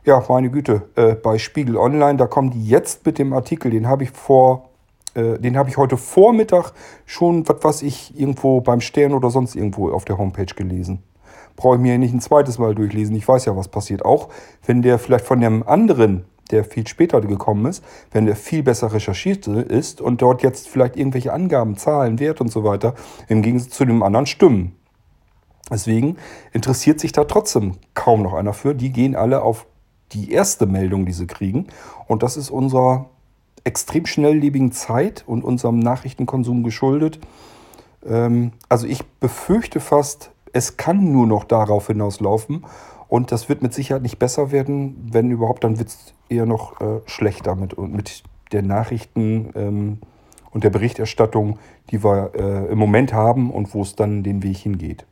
ja, 0.05 0.25
meine 0.31 0.51
Güte, 0.51 0.89
äh, 0.97 1.15
bei 1.15 1.37
Spiegel 1.37 1.77
Online, 1.77 2.17
da 2.17 2.27
kommen 2.27 2.51
die 2.51 2.67
jetzt 2.67 3.05
mit 3.05 3.19
dem 3.19 3.35
Artikel, 3.35 3.71
den 3.71 3.87
habe 3.87 4.05
ich 4.05 4.11
vor 4.11 4.72
äh, 5.15 5.39
den 5.39 5.57
habe 5.57 5.69
ich 5.69 5.77
heute 5.77 5.97
Vormittag 5.97 6.73
schon, 7.07 7.49
was 7.49 7.63
weiß 7.63 7.83
ich, 7.83 8.19
irgendwo 8.19 8.61
beim 8.61 8.81
Stern 8.81 9.13
oder 9.13 9.31
sonst 9.31 9.55
irgendwo 9.55 9.91
auf 9.91 10.05
der 10.05 10.19
Homepage 10.19 10.47
gelesen. 10.47 11.03
Brauche 11.57 11.77
ich 11.77 11.83
mir 11.83 11.99
nicht 11.99 12.15
ein 12.15 12.21
zweites 12.21 12.59
Mal 12.59 12.75
durchlesen. 12.75 13.15
Ich 13.17 13.29
weiß 13.29 13.45
ja, 13.45 13.57
was 13.57 13.69
passiert. 13.69 14.05
Auch 14.05 14.29
wenn 14.67 14.83
der 14.83 14.99
vielleicht 14.99 15.27
von 15.27 15.41
dem 15.41 15.67
anderen, 15.67 16.25
der 16.51 16.65
viel 16.65 16.87
später 16.87 17.21
gekommen 17.21 17.67
ist, 17.67 17.85
wenn 18.11 18.27
der 18.27 18.37
viel 18.37 18.63
besser 18.63 18.93
recherchiert 18.93 19.47
ist 19.47 20.01
und 20.01 20.23
dort 20.23 20.43
jetzt 20.43 20.69
vielleicht 20.69 20.97
irgendwelche 20.97 21.33
Angaben, 21.33 21.77
Zahlen, 21.77 22.19
Wert 22.19 22.41
und 22.41 22.51
so 22.51 22.65
weiter 22.65 22.95
im 23.29 23.43
Gegensatz 23.43 23.75
zu 23.75 23.85
dem 23.85 24.03
anderen 24.03 24.27
stimmen. 24.27 24.77
Deswegen 25.71 26.17
interessiert 26.53 27.01
sich 27.01 27.13
da 27.13 27.25
trotzdem 27.25 27.77
kaum 27.95 28.23
noch 28.23 28.35
einer 28.35 28.53
für. 28.53 28.75
Die 28.75 28.91
gehen 28.91 29.17
alle 29.17 29.43
auf 29.43 29.67
die 30.13 30.31
erste 30.33 30.67
Meldung, 30.67 31.07
die 31.07 31.13
sie 31.13 31.27
kriegen. 31.27 31.69
Und 32.07 32.23
das 32.23 32.37
ist 32.37 32.51
unser 32.51 33.09
extrem 33.65 34.07
schnelllebigen 34.07 34.73
Zeit 34.73 35.25
und 35.27 35.45
unserem 35.45 35.79
Nachrichtenkonsum 35.79 36.63
geschuldet. 36.63 37.21
Ähm, 38.05 38.53
also 38.69 38.87
ich 38.87 39.05
befürchte 39.21 39.81
fast, 39.81 40.31
es 40.53 40.77
kann 40.77 41.13
nur 41.13 41.27
noch 41.27 41.45
darauf 41.45 41.87
hinauslaufen 41.87 42.65
und 43.09 43.33
das 43.33 43.49
wird 43.49 43.63
mit 43.63 43.73
Sicherheit 43.75 44.03
nicht 44.03 44.19
besser 44.19 44.53
werden. 44.53 45.09
Wenn 45.13 45.31
überhaupt, 45.31 45.65
dann 45.65 45.79
wird 45.79 45.89
es 45.89 46.15
eher 46.29 46.47
noch 46.47 46.81
äh, 46.81 47.01
schlechter 47.07 47.55
mit, 47.55 47.79
mit 47.79 48.23
der 48.53 48.63
Nachrichten 48.63 49.51
ähm, 49.55 49.99
und 50.51 50.65
der 50.65 50.71
Berichterstattung, 50.71 51.59
die 51.91 52.05
wir 52.05 52.33
äh, 52.35 52.73
im 52.73 52.79
Moment 52.79 53.13
haben 53.13 53.51
und 53.51 53.75
wo 53.75 53.83
es 53.83 53.97
dann 53.97 54.23
den 54.23 54.43
Weg 54.43 54.59
hingeht. 54.59 55.07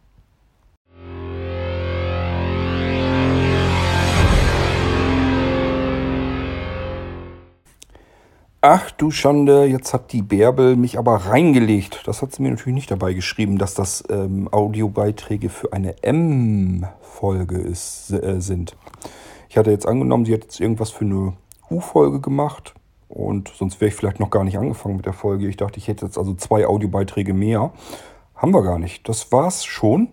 Ach 8.62 8.90
du 8.90 9.10
Schande, 9.10 9.64
jetzt 9.64 9.94
hat 9.94 10.12
die 10.12 10.20
Bärbel 10.20 10.76
mich 10.76 10.98
aber 10.98 11.14
reingelegt. 11.14 12.02
Das 12.04 12.20
hat 12.20 12.34
sie 12.34 12.42
mir 12.42 12.50
natürlich 12.50 12.74
nicht 12.74 12.90
dabei 12.90 13.14
geschrieben, 13.14 13.56
dass 13.56 13.72
das 13.72 14.04
ähm, 14.10 14.52
Audiobeiträge 14.52 15.48
für 15.48 15.72
eine 15.72 16.02
M-Folge 16.02 17.56
äh, 17.56 17.72
sind. 17.72 18.76
Ich 19.48 19.56
hatte 19.56 19.70
jetzt 19.70 19.88
angenommen, 19.88 20.26
sie 20.26 20.34
hat 20.34 20.42
jetzt 20.42 20.60
irgendwas 20.60 20.90
für 20.90 21.06
eine 21.06 21.32
U-Folge 21.70 22.20
gemacht 22.20 22.74
und 23.08 23.48
sonst 23.48 23.80
wäre 23.80 23.88
ich 23.88 23.94
vielleicht 23.94 24.20
noch 24.20 24.28
gar 24.28 24.44
nicht 24.44 24.58
angefangen 24.58 24.96
mit 24.96 25.06
der 25.06 25.14
Folge. 25.14 25.48
Ich 25.48 25.56
dachte, 25.56 25.78
ich 25.78 25.88
hätte 25.88 26.04
jetzt 26.04 26.18
also 26.18 26.34
zwei 26.34 26.66
Audiobeiträge 26.66 27.32
mehr. 27.32 27.72
Haben 28.34 28.52
wir 28.52 28.62
gar 28.62 28.78
nicht. 28.78 29.08
Das 29.08 29.32
war's 29.32 29.64
schon. 29.64 30.08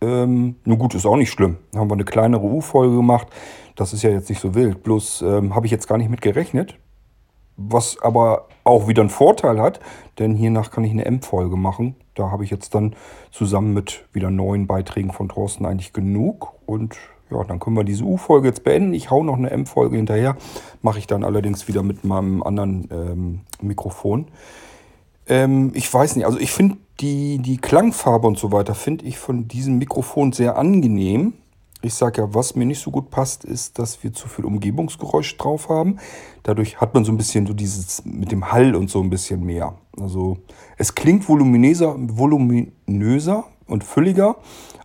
Ähm, 0.00 0.54
nur 0.64 0.76
gut, 0.76 0.94
ist 0.94 1.04
auch 1.04 1.16
nicht 1.16 1.32
schlimm. 1.32 1.56
Haben 1.74 1.90
wir 1.90 1.94
eine 1.94 2.04
kleinere 2.04 2.44
U-Folge 2.44 2.94
gemacht. 2.94 3.26
Das 3.74 3.92
ist 3.92 4.04
ja 4.04 4.10
jetzt 4.10 4.28
nicht 4.28 4.40
so 4.40 4.54
wild. 4.54 4.84
Bloß 4.84 5.22
ähm, 5.22 5.56
habe 5.56 5.66
ich 5.66 5.72
jetzt 5.72 5.88
gar 5.88 5.98
nicht 5.98 6.10
mit 6.10 6.22
gerechnet 6.22 6.78
was 7.56 7.98
aber 8.00 8.48
auch 8.64 8.88
wieder 8.88 9.02
einen 9.02 9.10
Vorteil 9.10 9.60
hat, 9.60 9.80
denn 10.18 10.34
hiernach 10.34 10.70
kann 10.70 10.84
ich 10.84 10.90
eine 10.90 11.04
M-Folge 11.04 11.56
machen. 11.56 11.96
Da 12.14 12.30
habe 12.30 12.44
ich 12.44 12.50
jetzt 12.50 12.74
dann 12.74 12.94
zusammen 13.30 13.72
mit 13.72 14.04
wieder 14.12 14.30
neuen 14.30 14.66
Beiträgen 14.66 15.12
von 15.12 15.28
Thorsten 15.28 15.66
eigentlich 15.66 15.92
genug. 15.92 16.54
Und 16.66 16.96
ja, 17.30 17.42
dann 17.44 17.58
können 17.58 17.76
wir 17.76 17.84
diese 17.84 18.04
U-Folge 18.04 18.48
jetzt 18.48 18.64
beenden. 18.64 18.94
Ich 18.94 19.10
hau 19.10 19.22
noch 19.22 19.36
eine 19.36 19.50
M-Folge 19.50 19.96
hinterher. 19.96 20.36
Mache 20.82 20.98
ich 20.98 21.06
dann 21.06 21.24
allerdings 21.24 21.68
wieder 21.68 21.82
mit 21.82 22.04
meinem 22.04 22.42
anderen 22.42 22.88
ähm, 22.90 23.40
Mikrofon. 23.60 24.26
Ähm, 25.28 25.72
ich 25.74 25.92
weiß 25.92 26.16
nicht, 26.16 26.24
also 26.24 26.38
ich 26.38 26.52
finde 26.52 26.76
die, 27.00 27.38
die 27.38 27.58
Klangfarbe 27.58 28.26
und 28.26 28.38
so 28.38 28.52
weiter, 28.52 28.74
finde 28.74 29.04
ich 29.04 29.18
von 29.18 29.48
diesem 29.48 29.78
Mikrofon 29.78 30.32
sehr 30.32 30.56
angenehm. 30.56 31.34
Ich 31.86 31.94
sage 31.94 32.20
ja, 32.20 32.34
was 32.34 32.56
mir 32.56 32.66
nicht 32.66 32.80
so 32.80 32.90
gut 32.90 33.10
passt, 33.10 33.44
ist, 33.44 33.78
dass 33.78 34.02
wir 34.02 34.12
zu 34.12 34.26
viel 34.26 34.44
Umgebungsgeräusch 34.44 35.36
drauf 35.36 35.68
haben. 35.68 35.98
Dadurch 36.42 36.80
hat 36.80 36.94
man 36.94 37.04
so 37.04 37.12
ein 37.12 37.16
bisschen 37.16 37.46
so 37.46 37.52
dieses 37.52 38.04
mit 38.04 38.32
dem 38.32 38.50
Hall 38.50 38.74
und 38.74 38.90
so 38.90 39.00
ein 39.00 39.08
bisschen 39.08 39.46
mehr. 39.46 39.78
Also 39.96 40.38
es 40.78 40.96
klingt 40.96 41.28
voluminöser, 41.28 41.94
voluminöser 41.96 43.44
und 43.68 43.84
fülliger, 43.84 44.34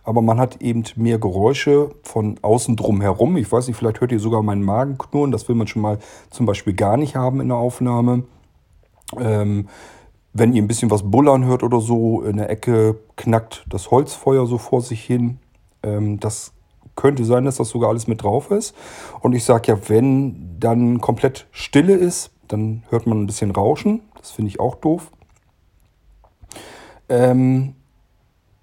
aber 0.04 0.22
man 0.22 0.38
hat 0.38 0.62
eben 0.62 0.84
mehr 0.94 1.18
Geräusche 1.18 1.90
von 2.04 2.38
außen 2.40 2.76
drum 2.76 3.00
herum. 3.00 3.36
Ich 3.36 3.50
weiß 3.50 3.66
nicht, 3.66 3.76
vielleicht 3.76 4.00
hört 4.00 4.12
ihr 4.12 4.20
sogar 4.20 4.44
meinen 4.44 4.62
Magen 4.62 4.96
knurren. 4.96 5.32
Das 5.32 5.48
will 5.48 5.56
man 5.56 5.66
schon 5.66 5.82
mal 5.82 5.98
zum 6.30 6.46
Beispiel 6.46 6.74
gar 6.74 6.96
nicht 6.96 7.16
haben 7.16 7.40
in 7.40 7.48
der 7.48 7.56
Aufnahme. 7.56 8.22
Ähm, 9.18 9.68
wenn 10.32 10.52
ihr 10.52 10.62
ein 10.62 10.68
bisschen 10.68 10.92
was 10.92 11.10
bullern 11.10 11.46
hört 11.46 11.64
oder 11.64 11.80
so, 11.80 12.22
in 12.22 12.36
der 12.36 12.48
Ecke 12.48 13.00
knackt 13.16 13.64
das 13.68 13.90
Holzfeuer 13.90 14.46
so 14.46 14.56
vor 14.56 14.82
sich 14.82 15.02
hin. 15.02 15.40
Ähm, 15.82 16.20
das 16.20 16.52
könnte 16.96 17.24
sein, 17.24 17.44
dass 17.44 17.56
das 17.56 17.70
sogar 17.70 17.90
alles 17.90 18.06
mit 18.06 18.22
drauf 18.22 18.50
ist. 18.50 18.74
Und 19.20 19.34
ich 19.34 19.44
sage 19.44 19.72
ja, 19.72 19.78
wenn 19.88 20.58
dann 20.58 21.00
komplett 21.00 21.46
Stille 21.50 21.94
ist, 21.94 22.30
dann 22.48 22.82
hört 22.90 23.06
man 23.06 23.22
ein 23.22 23.26
bisschen 23.26 23.50
Rauschen. 23.50 24.02
Das 24.18 24.30
finde 24.30 24.50
ich 24.50 24.60
auch 24.60 24.74
doof. 24.76 25.10
Ähm, 27.08 27.74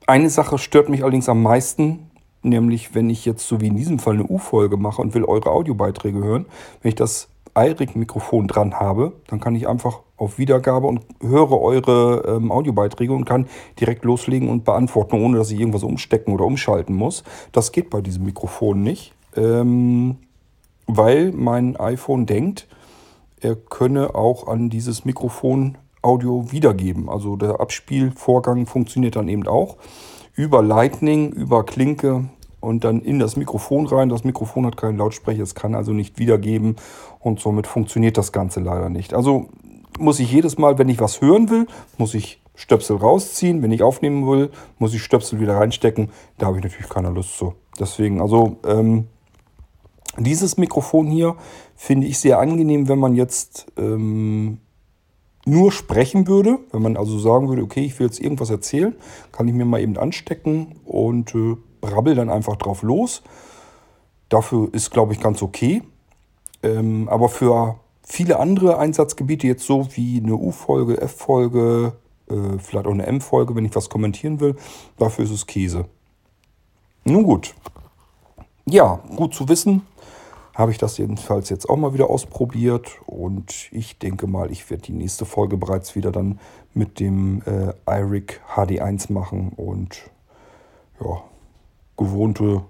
eine 0.06 0.30
Sache 0.30 0.58
stört 0.58 0.90
mich 0.90 1.04
allerdings 1.04 1.30
am 1.30 1.44
meisten, 1.44 2.10
nämlich 2.42 2.96
wenn 2.96 3.10
ich 3.10 3.26
jetzt 3.26 3.48
so 3.48 3.62
wie 3.62 3.68
in 3.68 3.76
diesem 3.76 4.00
Fall 4.00 4.16
eine 4.16 4.26
U-Folge 4.26 4.78
mache 4.78 5.02
und 5.02 5.14
will 5.14 5.24
eure 5.24 5.52
Audiobeiträge 5.52 6.20
hören. 6.20 6.46
Wenn 6.82 6.90
ich 6.90 6.96
das 6.96 7.30
iRig-Mikrofon 7.68 8.48
dran 8.48 8.80
habe, 8.80 9.14
dann 9.28 9.40
kann 9.40 9.56
ich 9.56 9.68
einfach 9.68 10.00
auf 10.18 10.38
Wiedergabe 10.38 10.88
und 10.88 11.02
höre 11.22 11.60
eure 11.60 12.24
ähm, 12.28 12.52
Audiobeiträge 12.52 13.14
und 13.14 13.26
kann 13.26 13.48
direkt 13.80 14.04
loslegen 14.04 14.50
und 14.50 14.66
beantworten, 14.66 15.22
ohne 15.24 15.38
dass 15.38 15.52
ich 15.52 15.60
irgendwas 15.60 15.84
umstecken 15.84 16.34
oder 16.34 16.46
umschalten 16.46 16.96
muss. 16.96 17.24
Das 17.52 17.72
geht 17.72 17.90
bei 17.90 18.02
diesem 18.02 18.26
Mikrofon 18.26 18.82
nicht, 18.82 19.14
ähm, 19.36 20.18
weil 20.88 21.32
mein 21.32 21.78
iPhone 21.78 22.26
denkt, 22.26 22.68
er 23.40 23.56
könne 23.56 24.16
auch 24.16 24.48
an 24.48 24.70
dieses 24.70 25.06
Mikrofon 25.06 25.78
Audio 26.02 26.52
wiedergeben. 26.52 27.10
Also 27.10 27.36
der 27.36 27.60
Abspielvorgang 27.60 28.66
funktioniert 28.66 29.16
dann 29.16 29.28
eben 29.28 29.48
auch 29.48 29.78
über 30.36 30.62
Lightning, 30.62 31.32
über 31.32 31.66
Klinke 31.66 32.30
und 32.60 32.84
dann 32.84 33.02
in 33.02 33.20
das 33.20 33.36
Mikrofon 33.36 33.88
rein. 33.88 34.10
Das 34.10 34.24
Mikrofon 34.24 34.66
hat 34.66 34.78
keinen 34.78 34.98
Lautsprecher, 34.98 35.44
es 35.44 35.56
kann 35.56 35.76
also 35.76 35.94
nicht 35.94 36.20
wiedergeben 36.20 36.76
und 37.20 37.40
somit 37.40 37.68
funktioniert 37.68 38.18
das 38.18 38.32
Ganze 38.32 38.60
leider 38.60 38.90
nicht. 38.90 39.14
Also 39.14 39.50
muss 39.98 40.20
ich 40.20 40.32
jedes 40.32 40.58
Mal, 40.58 40.78
wenn 40.78 40.90
ich 40.90 41.00
was 41.00 41.22
hören 41.22 41.50
will, 41.50 41.68
muss 41.98 42.14
ich 42.14 42.42
Stöpsel 42.60 42.98
rausziehen. 42.98 43.62
Wenn 43.62 43.72
ich 43.72 43.84
aufnehmen 43.84 44.28
will, 44.28 44.52
muss 44.80 44.94
ich 44.94 45.02
Stöpsel 45.02 45.40
wieder 45.40 45.56
reinstecken. 45.56 46.10
Da 46.38 46.48
habe 46.48 46.58
ich 46.58 46.64
natürlich 46.64 46.90
keine 46.90 47.10
Lust 47.10 47.38
zu. 47.38 47.54
Deswegen, 47.80 48.22
also 48.22 48.58
ähm, 48.66 49.08
dieses 50.18 50.58
Mikrofon 50.58 51.08
hier 51.08 51.36
finde 51.76 52.08
ich 52.08 52.20
sehr 52.20 52.40
angenehm, 52.40 52.90
wenn 52.90 53.00
man 53.00 53.16
jetzt 53.16 53.68
ähm, 53.78 54.60
nur 55.46 55.72
sprechen 55.72 56.28
würde. 56.28 56.60
Wenn 56.72 56.82
man 56.82 56.98
also 56.98 57.18
sagen 57.18 57.48
würde, 57.48 57.62
okay, 57.62 57.86
ich 57.86 57.98
will 57.98 58.08
jetzt 58.08 58.20
irgendwas 58.20 58.50
erzählen, 58.50 58.94
kann 59.32 59.48
ich 59.48 59.54
mir 59.54 59.66
mal 59.66 59.80
eben 59.80 59.98
anstecken 59.98 60.76
und 60.86 61.34
äh, 61.36 61.56
brabbel 61.82 62.16
dann 62.16 62.30
einfach 62.30 62.56
drauf 62.56 62.84
los. 62.84 63.22
Dafür 64.30 64.70
ist, 64.74 64.92
glaube 64.92 65.14
ich, 65.14 65.20
ganz 65.20 65.42
okay. 65.42 65.82
Ähm, 66.62 67.08
aber 67.10 67.30
für 67.30 67.80
viele 68.04 68.40
andere 68.40 68.78
Einsatzgebiete, 68.78 69.48
jetzt 69.48 69.66
so 69.66 69.88
wie 69.96 70.20
eine 70.20 70.36
U-Folge, 70.36 71.02
F-Folge, 71.02 71.94
äh, 72.30 72.60
vielleicht 72.60 72.86
auch 72.86 72.92
eine 72.92 73.08
M-Folge, 73.08 73.56
wenn 73.56 73.66
ich 73.66 73.76
was 73.76 73.90
kommentieren 73.90 74.40
will, 74.40 74.56
dafür 74.98 75.26
ist 75.26 75.32
es 75.32 75.48
Käse. 75.48 75.86
Nun 77.06 77.24
gut. 77.24 77.56
Ja, 78.66 79.00
gut 79.16 79.34
zu 79.34 79.48
wissen. 79.50 79.84
Habe 80.54 80.72
ich 80.72 80.78
das 80.78 80.98
jedenfalls 80.98 81.50
jetzt 81.50 81.70
auch 81.70 81.78
mal 81.78 81.94
wieder 81.94 82.10
ausprobiert 82.10 82.98
und 83.06 83.70
ich 83.72 83.98
denke 83.98 84.28
mal, 84.28 84.52
ich 84.52 84.70
werde 84.70 84.84
die 84.84 84.92
nächste 84.92 85.26
Folge 85.26 85.56
bereits 85.56 85.96
wieder 85.96 86.12
dann 86.12 86.40
mit 86.74 87.00
dem 87.00 87.42
äh, 87.44 87.74
iRig 87.88 88.42
HD1 88.56 89.12
machen 89.14 89.54
und 89.56 90.02
ja, 91.00 91.24
gewohnte 92.00 92.64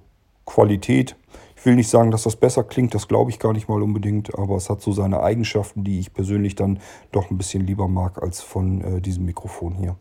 Qualität. 0.45 1.15
Ich 1.55 1.65
will 1.65 1.75
nicht 1.75 1.89
sagen, 1.89 2.11
dass 2.11 2.23
das 2.23 2.36
besser 2.36 2.63
klingt, 2.63 2.95
das 2.95 3.07
glaube 3.07 3.32
ich 3.32 3.39
gar 3.39 3.53
nicht 3.53 3.69
mal 3.69 3.82
unbedingt, 3.82 4.38
aber 4.38 4.55
es 4.55 4.69
hat 4.69 4.82
so 4.82 4.91
seine 4.91 5.21
Eigenschaften, 5.21 5.84
die 5.84 5.99
ich 5.99 6.13
persönlich 6.13 6.55
dann 6.55 6.80
doch 7.11 7.30
ein 7.30 7.38
bisschen 7.38 7.65
lieber 7.65 7.88
mag 7.88 8.21
als 8.21 8.41
von 8.41 8.82
äh, 8.82 9.01
diesem 9.01 9.25
Mikrofon 9.25 9.75
hier. 9.75 9.95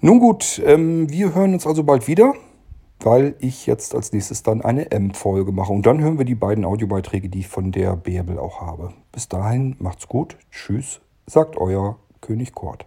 Nun 0.00 0.20
gut, 0.20 0.62
ähm, 0.64 1.10
wir 1.10 1.34
hören 1.34 1.54
uns 1.54 1.66
also 1.66 1.82
bald 1.82 2.06
wieder, 2.06 2.34
weil 3.00 3.34
ich 3.40 3.66
jetzt 3.66 3.94
als 3.94 4.12
nächstes 4.12 4.42
dann 4.42 4.62
eine 4.62 4.90
M-Folge 4.90 5.52
mache. 5.52 5.72
Und 5.72 5.84
dann 5.86 6.00
hören 6.00 6.18
wir 6.18 6.24
die 6.24 6.34
beiden 6.34 6.64
Audiobeiträge, 6.64 7.28
die 7.28 7.40
ich 7.40 7.48
von 7.48 7.72
der 7.72 7.96
Bärbel 7.96 8.38
auch 8.38 8.60
habe. 8.60 8.92
Bis 9.12 9.28
dahin, 9.28 9.76
macht's 9.78 10.06
gut. 10.06 10.36
Tschüss, 10.50 11.00
sagt 11.26 11.56
euer 11.56 11.98
König 12.20 12.54
Kort. 12.54 12.86